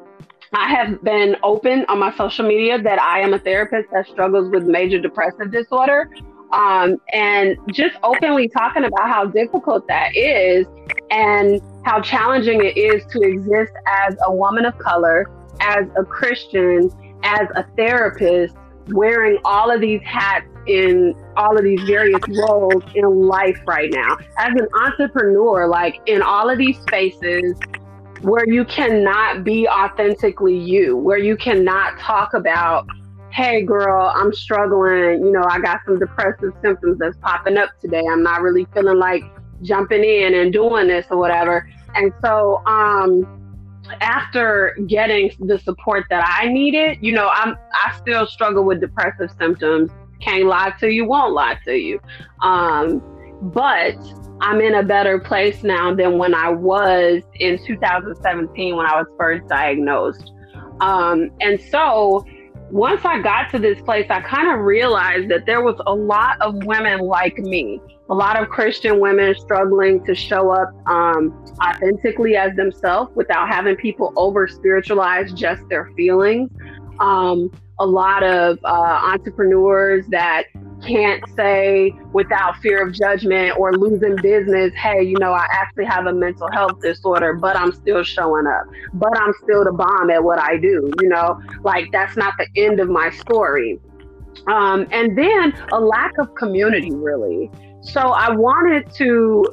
I 0.54 0.70
have 0.70 1.04
been 1.04 1.36
open 1.44 1.86
on 1.88 2.00
my 2.00 2.15
social 2.15 2.48
media 2.48 2.82
that 2.82 3.02
I 3.02 3.20
am 3.22 3.34
a 3.34 3.39
therapist 3.39 3.89
that 3.91 4.08
struggles 4.08 4.50
with 4.52 4.63
major 4.63 5.00
depressive 5.00 5.52
disorder. 5.52 6.10
Um, 6.54 6.98
and 7.13 7.58
just 7.72 7.96
openly 8.04 8.50
talking 8.50 8.84
about 8.84 9.08
how 9.08 9.26
difficult 9.26 9.88
that 9.88 10.15
is 10.15 10.67
and 11.10 11.62
how 11.86 12.02
challenging 12.02 12.62
it 12.63 12.76
is 12.78 13.06
to 13.12 13.22
exist 13.22 13.72
as 13.88 14.15
a 14.26 14.36
woman 14.36 14.65
of 14.65 14.78
color 14.78 15.30
as 15.62 15.86
a 15.98 16.04
Christian, 16.04 16.89
as 17.24 17.48
a 17.56 17.63
therapist, 17.78 18.56
wearing 18.89 19.38
all 19.46 19.72
of 19.72 19.80
these 19.80 20.02
hats 20.04 20.48
in 20.67 21.13
all 21.38 21.58
of 21.58 21.63
these 21.63 21.82
various 21.84 22.22
roles 22.28 22.84
in 22.96 23.06
life 23.28 23.60
right 23.65 23.91
now. 23.94 24.17
As 24.38 24.52
an 24.52 24.67
entrepreneur, 24.74 25.67
like 25.67 26.00
in 26.06 26.22
all 26.22 26.50
of 26.50 26.58
these 26.58 26.78
spaces 26.80 27.58
where 28.22 28.48
you 28.48 28.63
cannot 28.65 29.44
be 29.44 29.67
authentically 29.67 30.58
you, 30.58 30.96
where 30.96 31.17
you 31.17 31.36
cannot 31.36 31.98
talk 32.00 32.34
about, 32.34 32.86
hey 33.32 33.63
girl, 33.63 34.12
I'm 34.15 34.34
struggling, 34.34 35.26
you 35.26 35.32
know, 35.32 35.44
I 35.44 35.60
got 35.60 35.80
some 35.86 35.98
depressive 36.00 36.54
symptoms 36.62 37.00
that's 37.00 37.17
popping 37.17 37.58
up 37.58 37.70
today. 37.80 38.04
I'm 38.10 38.24
not 38.24 38.41
really 38.41 38.67
feeling 38.74 38.98
like 38.98 39.24
jumping 39.62 40.04
in 40.04 40.36
and 40.36 40.52
doing 40.52 40.88
this 40.88 41.06
or 41.10 41.17
whatever. 41.17 41.70
And 41.96 42.13
so 42.24 42.62
um 42.65 43.38
after 44.00 44.78
getting 44.88 45.32
the 45.39 45.60
support 45.60 46.06
that 46.10 46.24
I 46.26 46.48
needed, 46.48 47.00
you 47.02 47.13
know, 47.13 47.30
I'm 47.30 47.56
I 47.74 47.98
still 48.00 48.28
struggle 48.28 48.63
with 48.63 48.82
depressive 48.82 49.32
symptoms. 49.39 49.91
Can't 50.21 50.45
lie 50.45 50.73
to 50.79 50.89
you, 50.89 51.05
won't 51.05 51.34
lie 51.34 51.57
to 51.65 51.75
you. 51.75 51.99
Um, 52.41 53.01
but 53.41 53.95
I'm 54.41 54.62
in 54.62 54.75
a 54.75 54.84
better 54.84 55.19
place 55.19 55.63
now 55.63 55.93
than 55.93 56.17
when 56.17 56.34
I 56.34 56.49
was 56.49 57.21
in 57.36 57.63
2017 57.65 58.75
when 58.75 58.86
I 58.86 58.95
was 58.97 59.07
first 59.17 59.47
diagnosed. 59.47 60.31
Um, 60.79 61.29
and 61.41 61.60
so 61.60 62.25
once 62.71 63.03
I 63.03 63.19
got 63.19 63.49
to 63.51 63.60
this 63.60 63.81
place, 63.81 64.07
I 64.10 64.21
kind 64.21 64.49
of 64.49 64.65
realized 64.65 65.29
that 65.29 65.45
there 65.45 65.62
was 65.62 65.75
a 65.86 65.93
lot 65.93 66.41
of 66.41 66.63
women 66.65 67.01
like 67.01 67.38
me 67.38 67.81
a 68.12 68.13
lot 68.13 68.38
of 68.38 68.49
Christian 68.49 68.99
women 68.99 69.34
struggling 69.39 70.03
to 70.03 70.13
show 70.13 70.51
up 70.51 70.69
um, 70.86 71.45
authentically 71.63 72.36
as 72.36 72.53
themselves 72.57 73.10
without 73.15 73.47
having 73.47 73.77
people 73.77 74.12
over 74.17 74.49
spiritualize 74.49 75.31
just 75.31 75.62
their 75.69 75.89
feelings. 75.95 76.51
Um, 77.01 77.51
a 77.79 77.85
lot 77.85 78.23
of 78.23 78.59
uh, 78.63 79.01
entrepreneurs 79.11 80.05
that 80.09 80.43
can't 80.85 81.23
say 81.35 81.93
without 82.13 82.57
fear 82.57 82.85
of 82.85 82.93
judgment 82.93 83.57
or 83.57 83.73
losing 83.73 84.15
business, 84.17 84.73
hey, 84.75 85.01
you 85.03 85.17
know, 85.19 85.31
I 85.31 85.47
actually 85.51 85.85
have 85.85 86.05
a 86.05 86.13
mental 86.13 86.49
health 86.51 86.79
disorder, 86.81 87.33
but 87.33 87.55
I'm 87.55 87.71
still 87.71 88.03
showing 88.03 88.47
up, 88.47 88.65
but 88.93 89.17
I'm 89.17 89.33
still 89.43 89.63
the 89.63 89.71
bomb 89.71 90.09
at 90.09 90.23
what 90.23 90.39
I 90.39 90.57
do, 90.57 90.91
you 91.01 91.09
know, 91.09 91.39
like 91.63 91.91
that's 91.91 92.15
not 92.17 92.33
the 92.37 92.47
end 92.61 92.79
of 92.79 92.89
my 92.89 93.09
story. 93.09 93.79
Um, 94.47 94.87
and 94.91 95.17
then 95.17 95.53
a 95.71 95.79
lack 95.79 96.17
of 96.17 96.33
community, 96.35 96.91
really. 96.91 97.49
So 97.83 97.99
I 97.99 98.31
wanted 98.31 98.93
to 98.95 99.45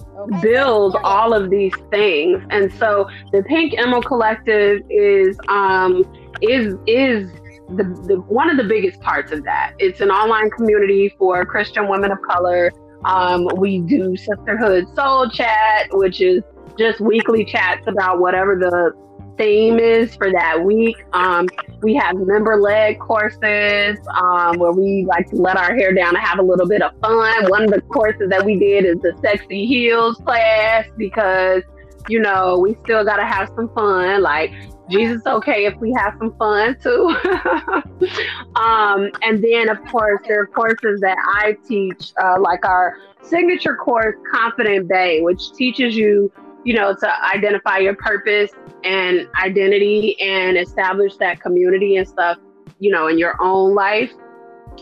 build 0.42 0.96
all 1.02 1.32
of 1.32 1.48
these 1.48 1.72
things, 1.90 2.44
and 2.50 2.70
so 2.74 3.08
the 3.32 3.42
Pink 3.42 3.78
Emerald 3.78 4.04
Collective 4.04 4.82
is 4.90 5.38
um, 5.48 6.04
is 6.42 6.74
is 6.86 7.30
the, 7.68 7.84
the 8.06 8.20
one 8.28 8.48
of 8.50 8.56
the 8.56 8.64
biggest 8.64 9.00
parts 9.00 9.32
of 9.32 9.44
that. 9.44 9.74
It's 9.78 10.00
an 10.00 10.10
online 10.10 10.50
community 10.50 11.14
for 11.18 11.44
Christian 11.44 11.88
women 11.88 12.12
of 12.12 12.18
color. 12.22 12.72
Um, 13.04 13.48
we 13.56 13.80
do 13.80 14.16
Sisterhood 14.16 14.86
Soul 14.94 15.30
Chat, 15.30 15.88
which 15.92 16.20
is 16.20 16.42
just 16.78 17.00
weekly 17.00 17.44
chats 17.44 17.86
about 17.86 18.20
whatever 18.20 18.56
the 18.56 18.92
theme 19.36 19.78
is 19.78 20.14
for 20.16 20.30
that 20.32 20.62
week. 20.64 20.96
Um, 21.12 21.48
we 21.80 21.94
have 21.94 22.16
member 22.16 22.56
led 22.56 22.98
courses 22.98 23.98
um, 24.20 24.58
where 24.58 24.72
we 24.72 25.04
like 25.06 25.28
to 25.30 25.36
let 25.36 25.56
our 25.56 25.74
hair 25.76 25.92
down 25.92 26.16
and 26.16 26.24
have 26.24 26.38
a 26.40 26.42
little 26.42 26.66
bit 26.66 26.82
of 26.82 26.92
fun. 27.00 27.48
One 27.48 27.64
of 27.64 27.70
the 27.70 27.80
courses 27.82 28.28
that 28.30 28.44
we 28.44 28.58
did 28.58 28.84
is 28.84 28.96
the 28.96 29.16
sexy 29.22 29.64
heels 29.64 30.16
class 30.16 30.86
because, 30.96 31.62
you 32.08 32.20
know, 32.20 32.58
we 32.58 32.74
still 32.82 33.04
got 33.04 33.16
to 33.16 33.24
have 33.24 33.48
some 33.54 33.72
fun. 33.74 34.22
Like, 34.22 34.50
Jesus, 34.90 35.22
okay 35.26 35.66
if 35.66 35.76
we 35.76 35.92
have 35.92 36.14
some 36.18 36.34
fun 36.36 36.76
too. 36.82 37.14
um, 38.56 39.10
and 39.22 39.42
then, 39.42 39.68
of 39.68 39.84
course, 39.86 40.20
there 40.26 40.40
are 40.40 40.46
courses 40.46 41.00
that 41.00 41.16
I 41.18 41.56
teach, 41.66 42.12
uh, 42.22 42.40
like 42.40 42.64
our 42.64 42.98
signature 43.22 43.76
course, 43.76 44.16
Confident 44.32 44.88
Bay, 44.88 45.20
which 45.20 45.52
teaches 45.52 45.96
you 45.96 46.32
you 46.64 46.74
know, 46.74 46.94
to 46.94 47.24
identify 47.24 47.78
your 47.78 47.94
purpose 47.94 48.50
and 48.84 49.26
identity 49.42 50.20
and 50.20 50.58
establish 50.58 51.16
that 51.16 51.40
community 51.40 51.96
and 51.96 52.06
stuff, 52.06 52.36
you 52.78 52.90
know, 52.90 53.06
in 53.08 53.18
your 53.18 53.34
own 53.40 53.74
life. 53.74 54.12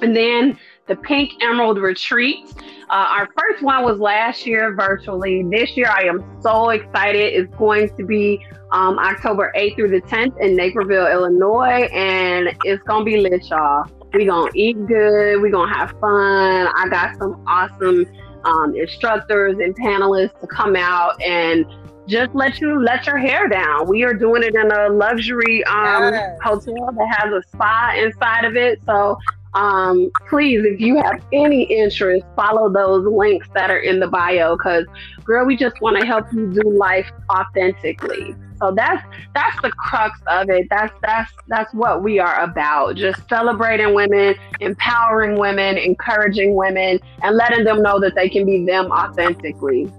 And 0.03 0.15
then 0.15 0.59
the 0.87 0.97
Pink 0.97 1.33
Emerald 1.43 1.79
Retreat. 1.79 2.55
Uh, 2.89 3.07
our 3.09 3.29
first 3.37 3.63
one 3.63 3.85
was 3.85 3.99
last 3.99 4.47
year 4.47 4.75
virtually. 4.75 5.43
This 5.51 5.77
year, 5.77 5.89
I 5.91 6.05
am 6.05 6.41
so 6.41 6.71
excited. 6.71 7.35
It's 7.35 7.53
going 7.57 7.89
to 7.97 8.05
be 8.05 8.45
um, 8.71 8.99
October 8.99 9.53
8th 9.57 9.75
through 9.77 9.91
the 9.91 10.01
10th 10.03 10.41
in 10.41 10.55
Naperville, 10.57 11.09
Illinois, 11.09 11.89
and 11.93 12.57
it's 12.65 12.83
gonna 12.85 13.05
be 13.05 13.17
lit, 13.17 13.49
y'all. 13.49 13.85
We 14.13 14.27
gonna 14.27 14.51
eat 14.55 14.77
good. 14.87 15.43
We're 15.43 15.51
gonna 15.51 15.75
have 15.75 15.91
fun. 16.01 16.69
I 16.75 16.87
got 16.89 17.17
some 17.19 17.43
awesome 17.47 18.07
um, 18.45 18.75
instructors 18.77 19.59
and 19.59 19.77
panelists 19.77 20.41
to 20.41 20.47
come 20.47 20.77
out 20.77 21.21
and 21.23 21.67
just 22.07 22.35
let 22.35 22.61
you 22.61 22.81
let 22.81 23.07
your 23.07 23.19
hair 23.19 23.49
down. 23.49 23.89
We 23.89 24.05
are 24.05 24.15
doing 24.15 24.45
it 24.45 24.55
in 24.55 24.71
a 24.71 24.89
luxury 24.89 25.65
um, 25.65 26.13
yes. 26.13 26.39
hotel 26.43 26.93
that 26.93 27.09
has 27.19 27.33
a 27.33 27.43
spa 27.49 27.95
inside 27.99 28.45
of 28.45 28.57
it. 28.57 28.81
So 28.87 29.19
um, 29.57 30.11
please, 30.29 30.65
if 30.65 30.81
you 30.81 30.97
have 30.97 31.25
any 31.33 31.63
interest, 31.63 32.27
follow 32.37 32.71
those 32.71 33.07
links 33.07 33.49
that 33.55 33.71
are 33.71 33.79
in 33.79 33.99
the 33.99 34.07
bio. 34.07 34.55
Because, 34.55 34.85
girl, 35.25 35.47
we 35.47 35.57
just 35.57 35.81
want 35.81 35.99
to 35.99 36.07
help 36.07 36.31
you 36.33 36.53
do 36.53 36.71
life 36.71 37.11
authentically. 37.31 38.37
So 38.59 38.73
that's 38.75 39.03
that's 39.35 39.61
the 39.63 39.71
crux 39.71 40.19
of 40.29 40.51
it. 40.51 40.67
That's 40.69 40.93
that's 41.03 41.33
that's 41.49 41.73
what 41.73 42.03
we 42.03 42.19
are 42.19 42.41
about. 42.41 42.97
Just 42.97 43.27
celebrating 43.29 43.95
women, 43.95 44.35
empowering 44.61 45.39
women, 45.39 45.79
encouraging 45.79 46.55
women, 46.55 46.99
and 47.23 47.37
letting 47.37 47.65
them 47.65 47.83
know 47.83 47.99
that 48.01 48.15
they 48.15 48.29
can 48.29 48.45
be 48.45 48.65
them 48.65 48.91
authentically. 48.91 49.91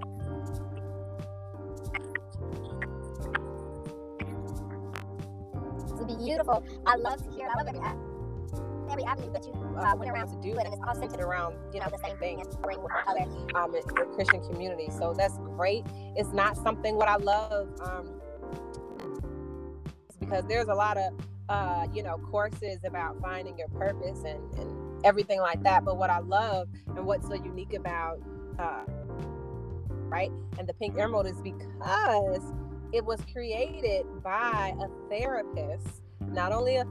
Beautiful. 6.24 6.64
I 6.86 6.96
love 6.98 7.24
to 7.24 7.32
hear. 7.32 7.48
I 7.48 7.64
love 7.64 8.07
every 8.98 9.10
avenue 9.10 9.32
that 9.34 9.46
you 9.46 9.54
uh, 9.78 9.96
went 9.96 10.12
around 10.12 10.28
to 10.30 10.42
do 10.42 10.58
it, 10.58 10.66
and 10.66 10.74
it's 10.74 10.84
all 10.86 10.96
centered 10.96 11.22
around 11.22 11.56
you 11.74 11.80
know 11.80 11.88
the 11.90 11.98
same 11.98 12.18
thing 12.18 12.42
and 12.42 12.48
with 12.82 12.92
color. 13.06 13.26
Um, 13.56 13.72
the 13.72 13.82
Christian 14.16 14.42
community. 14.50 14.90
So 14.98 15.14
that's 15.16 15.38
great. 15.38 15.86
It's 16.16 16.32
not 16.34 16.58
something 16.58 16.96
what 16.96 17.08
I 17.08 17.18
love. 17.18 17.70
Um, 17.82 18.14
because 20.20 20.46
there's 20.46 20.68
a 20.68 20.74
lot 20.74 20.98
of 20.98 21.14
uh, 21.50 21.88
you 21.94 22.04
know 22.04 22.18
courses 22.18 22.80
about 22.86 23.20
finding 23.22 23.58
your 23.58 23.70
purpose 23.70 24.24
and, 24.26 24.54
and 24.56 25.06
everything 25.06 25.40
like 25.40 25.62
that 25.62 25.86
but 25.86 25.96
what 25.96 26.10
i 26.10 26.18
love 26.18 26.68
and 26.88 27.06
what's 27.06 27.28
so 27.28 27.36
unique 27.36 27.74
about 27.74 28.20
uh, 28.58 28.84
right 30.10 30.32
and 30.58 30.68
the 30.68 30.74
pink 30.74 30.98
emerald 30.98 31.28
is 31.28 31.40
because 31.42 32.42
it 32.92 33.06
was 33.06 33.22
created 33.32 34.06
by 34.24 34.74
a 34.82 35.10
therapist 35.10 36.02
not 36.20 36.52
only 36.52 36.78
a 36.78 36.86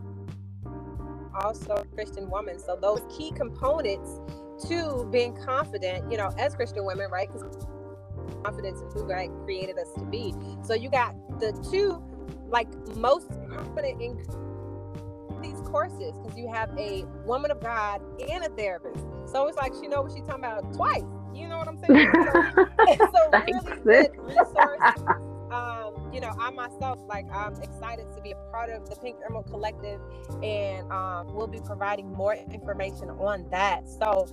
also 1.43 1.75
a 1.75 1.85
christian 1.95 2.29
woman 2.31 2.59
so 2.59 2.77
those 2.81 3.01
key 3.17 3.31
components 3.33 4.21
to 4.67 5.07
being 5.11 5.37
confident 5.37 6.11
you 6.11 6.17
know 6.17 6.31
as 6.39 6.55
christian 6.55 6.85
women 6.85 7.11
right 7.11 7.29
because 7.33 7.67
confidence 8.43 8.81
in 8.81 8.91
who 8.91 9.09
god 9.09 9.29
created 9.45 9.79
us 9.79 9.93
to 9.93 10.05
be 10.05 10.35
so 10.63 10.75
you 10.75 10.89
got 10.89 11.15
the 11.41 11.53
two 11.71 12.03
like 12.49 12.69
most 12.97 13.29
confident 13.51 14.01
in 14.01 14.17
these 15.43 15.61
courses 15.69 16.13
because 16.23 16.37
you 16.37 16.49
have 16.53 16.71
a 16.79 17.05
woman 17.25 17.51
of 17.51 17.61
God 17.61 18.01
and 18.31 18.45
a 18.45 18.49
therapist. 18.51 19.05
So 19.27 19.47
it's 19.49 19.57
like 19.57 19.73
she 19.81 19.89
knows 19.89 20.05
what 20.05 20.13
she's 20.13 20.27
talking 20.27 20.45
about 20.45 20.73
twice. 20.73 21.03
You 21.35 21.49
know 21.49 21.59
what 21.59 21.69
I'm 21.69 21.79
saying? 21.79 22.13
So, 22.99 23.09
so 23.13 23.31
really 23.33 23.83
good 23.83 24.11
resource 24.23 25.27
you 26.17 26.23
know, 26.23 26.33
I 26.41 26.51
myself, 26.51 26.99
like, 27.07 27.27
I'm 27.31 27.61
excited 27.61 28.07
to 28.17 28.23
be 28.23 28.31
a 28.33 28.51
part 28.51 28.71
of 28.71 28.89
the 28.89 28.97
Pink 28.97 29.19
Emerald 29.23 29.51
Collective, 29.51 30.01
and 30.43 30.91
um, 30.91 31.35
we'll 31.35 31.47
be 31.47 31.61
providing 31.61 32.11
more 32.11 32.35
information 32.35 33.11
on 33.11 33.47
that. 33.51 33.87
So, 33.87 34.27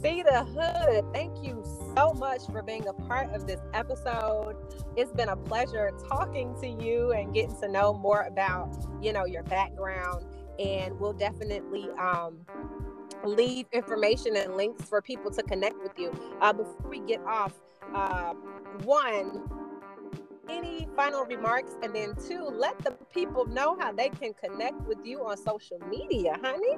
Seida 0.00 0.46
Hood. 0.46 1.04
Thank 1.12 1.44
you 1.44 1.64
so 1.96 2.12
much 2.12 2.42
for 2.52 2.62
being 2.62 2.86
a 2.86 2.92
part 2.92 3.34
of 3.34 3.48
this 3.48 3.58
episode. 3.72 4.54
It's 4.96 5.10
been 5.10 5.28
a 5.28 5.36
pleasure 5.36 5.90
talking 6.08 6.54
to 6.60 6.68
you 6.68 7.10
and 7.10 7.34
getting 7.34 7.56
to 7.62 7.66
know 7.66 7.92
more 7.92 8.22
about, 8.22 8.72
you 9.02 9.12
know, 9.12 9.24
your 9.24 9.42
background. 9.42 10.24
And 10.60 10.96
we'll 11.00 11.14
definitely 11.14 11.88
um, 11.98 12.46
leave 13.24 13.66
information 13.72 14.36
and 14.36 14.56
links 14.56 14.84
for 14.84 15.02
people 15.02 15.32
to 15.32 15.42
connect 15.42 15.82
with 15.82 15.98
you. 15.98 16.12
Uh, 16.40 16.52
before 16.52 16.88
we 16.88 17.00
get 17.00 17.20
off, 17.24 17.54
uh, 17.92 18.34
one, 18.84 19.42
any 20.48 20.88
final 20.96 21.24
remarks? 21.24 21.72
And 21.82 21.94
then 21.94 22.14
two, 22.28 22.44
let 22.44 22.78
the 22.84 22.92
people 23.12 23.46
know 23.46 23.76
how 23.78 23.92
they 23.92 24.08
can 24.08 24.34
connect 24.34 24.80
with 24.86 24.98
you 25.04 25.24
on 25.24 25.36
social 25.36 25.78
media, 25.90 26.36
honey. 26.42 26.76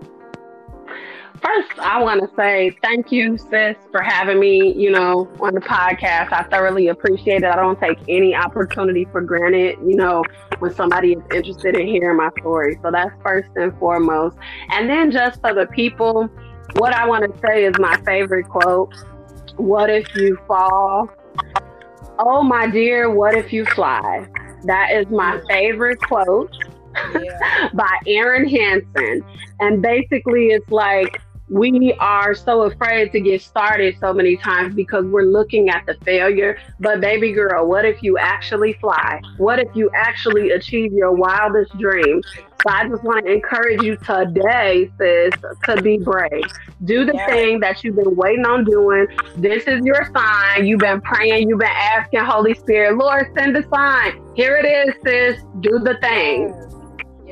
first, 1.43 1.79
I 1.79 2.03
want 2.03 2.23
to 2.23 2.35
say 2.37 2.77
thank 2.83 3.13
you, 3.13 3.37
sis, 3.39 3.77
for 3.91 4.03
having 4.03 4.39
me, 4.41 4.73
you 4.75 4.91
know, 4.91 5.29
on 5.41 5.55
the 5.55 5.61
podcast. 5.61 6.33
I 6.33 6.45
thoroughly 6.45 6.89
appreciate 6.89 7.43
it. 7.43 7.45
I 7.45 7.57
don't 7.57 7.79
take 7.81 7.99
any 8.09 8.35
opportunity 8.35 9.07
for 9.11 9.21
granted, 9.21 9.79
you 9.87 9.97
know, 9.97 10.23
when 10.59 10.75
somebody 10.75 11.13
is 11.13 11.23
interested 11.35 11.77
in 11.77 11.87
hearing 11.87 12.17
my 12.17 12.31
story. 12.41 12.79
So 12.83 12.91
that's 12.91 13.11
first 13.23 13.51
and 13.57 13.77
foremost. 13.79 14.37
And 14.71 14.89
then 14.89 15.11
just 15.11 15.41
for 15.41 15.53
the 15.53 15.67
people, 15.67 16.29
what 16.75 16.93
I 16.93 17.07
want 17.07 17.33
to 17.33 17.41
say 17.41 17.65
is 17.65 17.75
my 17.79 17.97
favorite 18.05 18.49
quote 18.49 18.93
What 19.57 19.91
if 19.91 20.15
you 20.15 20.39
fall? 20.47 21.09
Oh, 22.19 22.43
my 22.43 22.67
dear, 22.67 23.11
what 23.11 23.35
if 23.35 23.53
you 23.53 23.67
fly? 23.67 24.27
That 24.65 24.93
is 24.93 25.07
my 25.09 25.41
favorite 25.49 26.01
quote 26.01 26.51
yeah. 27.15 27.69
by 27.75 27.99
Erin 28.07 28.49
Hanson. 28.49 29.23
And 29.61 29.83
basically, 29.83 30.47
it's 30.49 30.71
like 30.71 31.21
we 31.49 31.95
are 32.01 32.35
so 32.35 32.63
afraid 32.63 33.13
to 33.13 33.21
get 33.21 33.41
started 33.41 33.97
so 34.01 34.13
many 34.13 34.37
times 34.37 34.75
because 34.75 35.05
we're 35.05 35.23
looking 35.23 35.69
at 35.69 35.87
the 35.87 35.95
failure. 36.05 36.59
But, 36.81 37.01
baby 37.01 37.33
girl, 37.33 37.67
what 37.69 37.85
if 37.85 38.03
you 38.03 38.19
actually 38.19 38.73
fly? 38.75 39.21
What 39.37 39.61
if 39.61 39.69
you 39.75 39.89
actually 39.95 40.51
achieve 40.51 40.93
your 40.93 41.13
wildest 41.13 41.77
dreams? 41.79 42.27
So, 42.37 42.73
I 42.73 42.89
just 42.89 43.05
want 43.05 43.27
to 43.27 43.33
encourage 43.33 43.83
you 43.83 43.97
today, 43.97 44.91
sis, 44.99 45.35
to 45.65 45.81
be 45.83 45.99
brave. 45.99 46.43
Do 46.85 47.05
the 47.05 47.15
yeah. 47.15 47.27
thing 47.27 47.61
that 47.61 47.85
you've 47.85 47.97
been 47.97 48.17
waiting 48.17 48.45
on 48.45 48.65
doing. 48.65 49.07
This 49.37 49.65
is 49.65 49.85
your 49.85 50.11
sign. 50.13 50.67
You've 50.67 50.81
been 50.81 51.01
praying, 51.01 51.49
you've 51.49 51.61
been 51.61 51.69
asking 51.69 52.21
Holy 52.21 52.55
Spirit, 52.55 52.97
Lord, 52.97 53.31
send 53.37 53.57
a 53.57 53.69
sign. 53.69 54.21
Here 54.35 54.57
it 54.57 54.67
is, 54.67 54.95
sis. 55.05 55.45
Do 55.61 55.79
the 55.79 55.97
thing. 56.01 56.55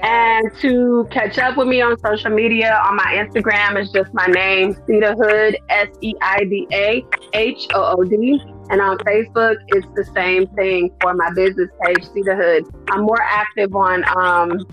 And 0.05 0.55
to 0.61 1.09
catch 1.11 1.39
up 1.39 1.57
with 1.57 1.67
me 1.67 1.81
on 1.81 1.99
social 2.01 2.29
media, 2.29 2.79
on 2.85 2.97
my 2.97 3.25
Instagram 3.27 3.81
is 3.81 3.91
just 3.91 4.13
my 4.13 4.27
name, 4.27 4.75
Seida 4.75 5.17
Hood, 5.17 5.57
S 5.71 5.89
E 6.03 6.13
I 6.21 6.45
D 6.45 6.69
A 6.73 7.03
H 7.33 7.67
O 7.73 7.97
O 7.97 8.05
D. 8.05 8.39
And 8.69 8.83
on 8.83 8.99
Facebook, 8.99 9.57
it's 9.69 9.87
the 9.97 10.05
same 10.15 10.47
thing 10.57 10.91
for 11.01 11.15
my 11.15 11.31
business 11.35 11.71
page, 11.83 12.05
Seida 12.09 12.37
Hood. 12.37 12.67
I'm 12.91 13.01
more 13.01 13.23
active 13.23 13.75
on 13.75 14.05
um, 14.19 14.67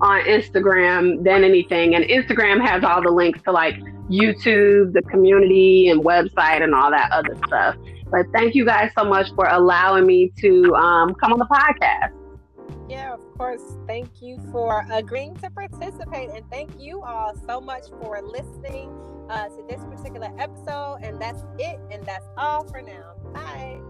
on 0.00 0.20
Instagram 0.22 1.24
than 1.24 1.42
anything, 1.42 1.96
and 1.96 2.04
Instagram 2.04 2.64
has 2.64 2.84
all 2.84 3.02
the 3.02 3.10
links 3.10 3.42
to 3.42 3.50
like 3.50 3.74
YouTube, 4.08 4.92
the 4.92 5.02
community, 5.10 5.88
and 5.88 6.04
website, 6.04 6.62
and 6.62 6.76
all 6.76 6.92
that 6.92 7.10
other 7.10 7.36
stuff. 7.48 7.74
But 8.08 8.26
thank 8.32 8.54
you 8.54 8.64
guys 8.64 8.92
so 8.96 9.04
much 9.04 9.34
for 9.34 9.48
allowing 9.48 10.06
me 10.06 10.32
to 10.38 10.76
um, 10.76 11.12
come 11.14 11.32
on 11.32 11.40
the 11.40 11.46
podcast 11.46 12.19
course, 13.40 13.78
thank 13.86 14.20
you 14.20 14.38
for 14.52 14.84
agreeing 14.92 15.34
to 15.36 15.48
participate. 15.48 16.28
And 16.28 16.44
thank 16.50 16.78
you 16.78 17.00
all 17.00 17.34
so 17.46 17.58
much 17.58 17.84
for 18.02 18.20
listening 18.20 18.92
uh, 19.30 19.48
to 19.48 19.64
this 19.66 19.82
particular 19.82 20.30
episode. 20.38 20.98
And 21.02 21.18
that's 21.18 21.42
it. 21.58 21.80
And 21.90 22.04
that's 22.04 22.26
all 22.36 22.64
for 22.64 22.82
now. 22.82 23.14
Bye. 23.32 23.80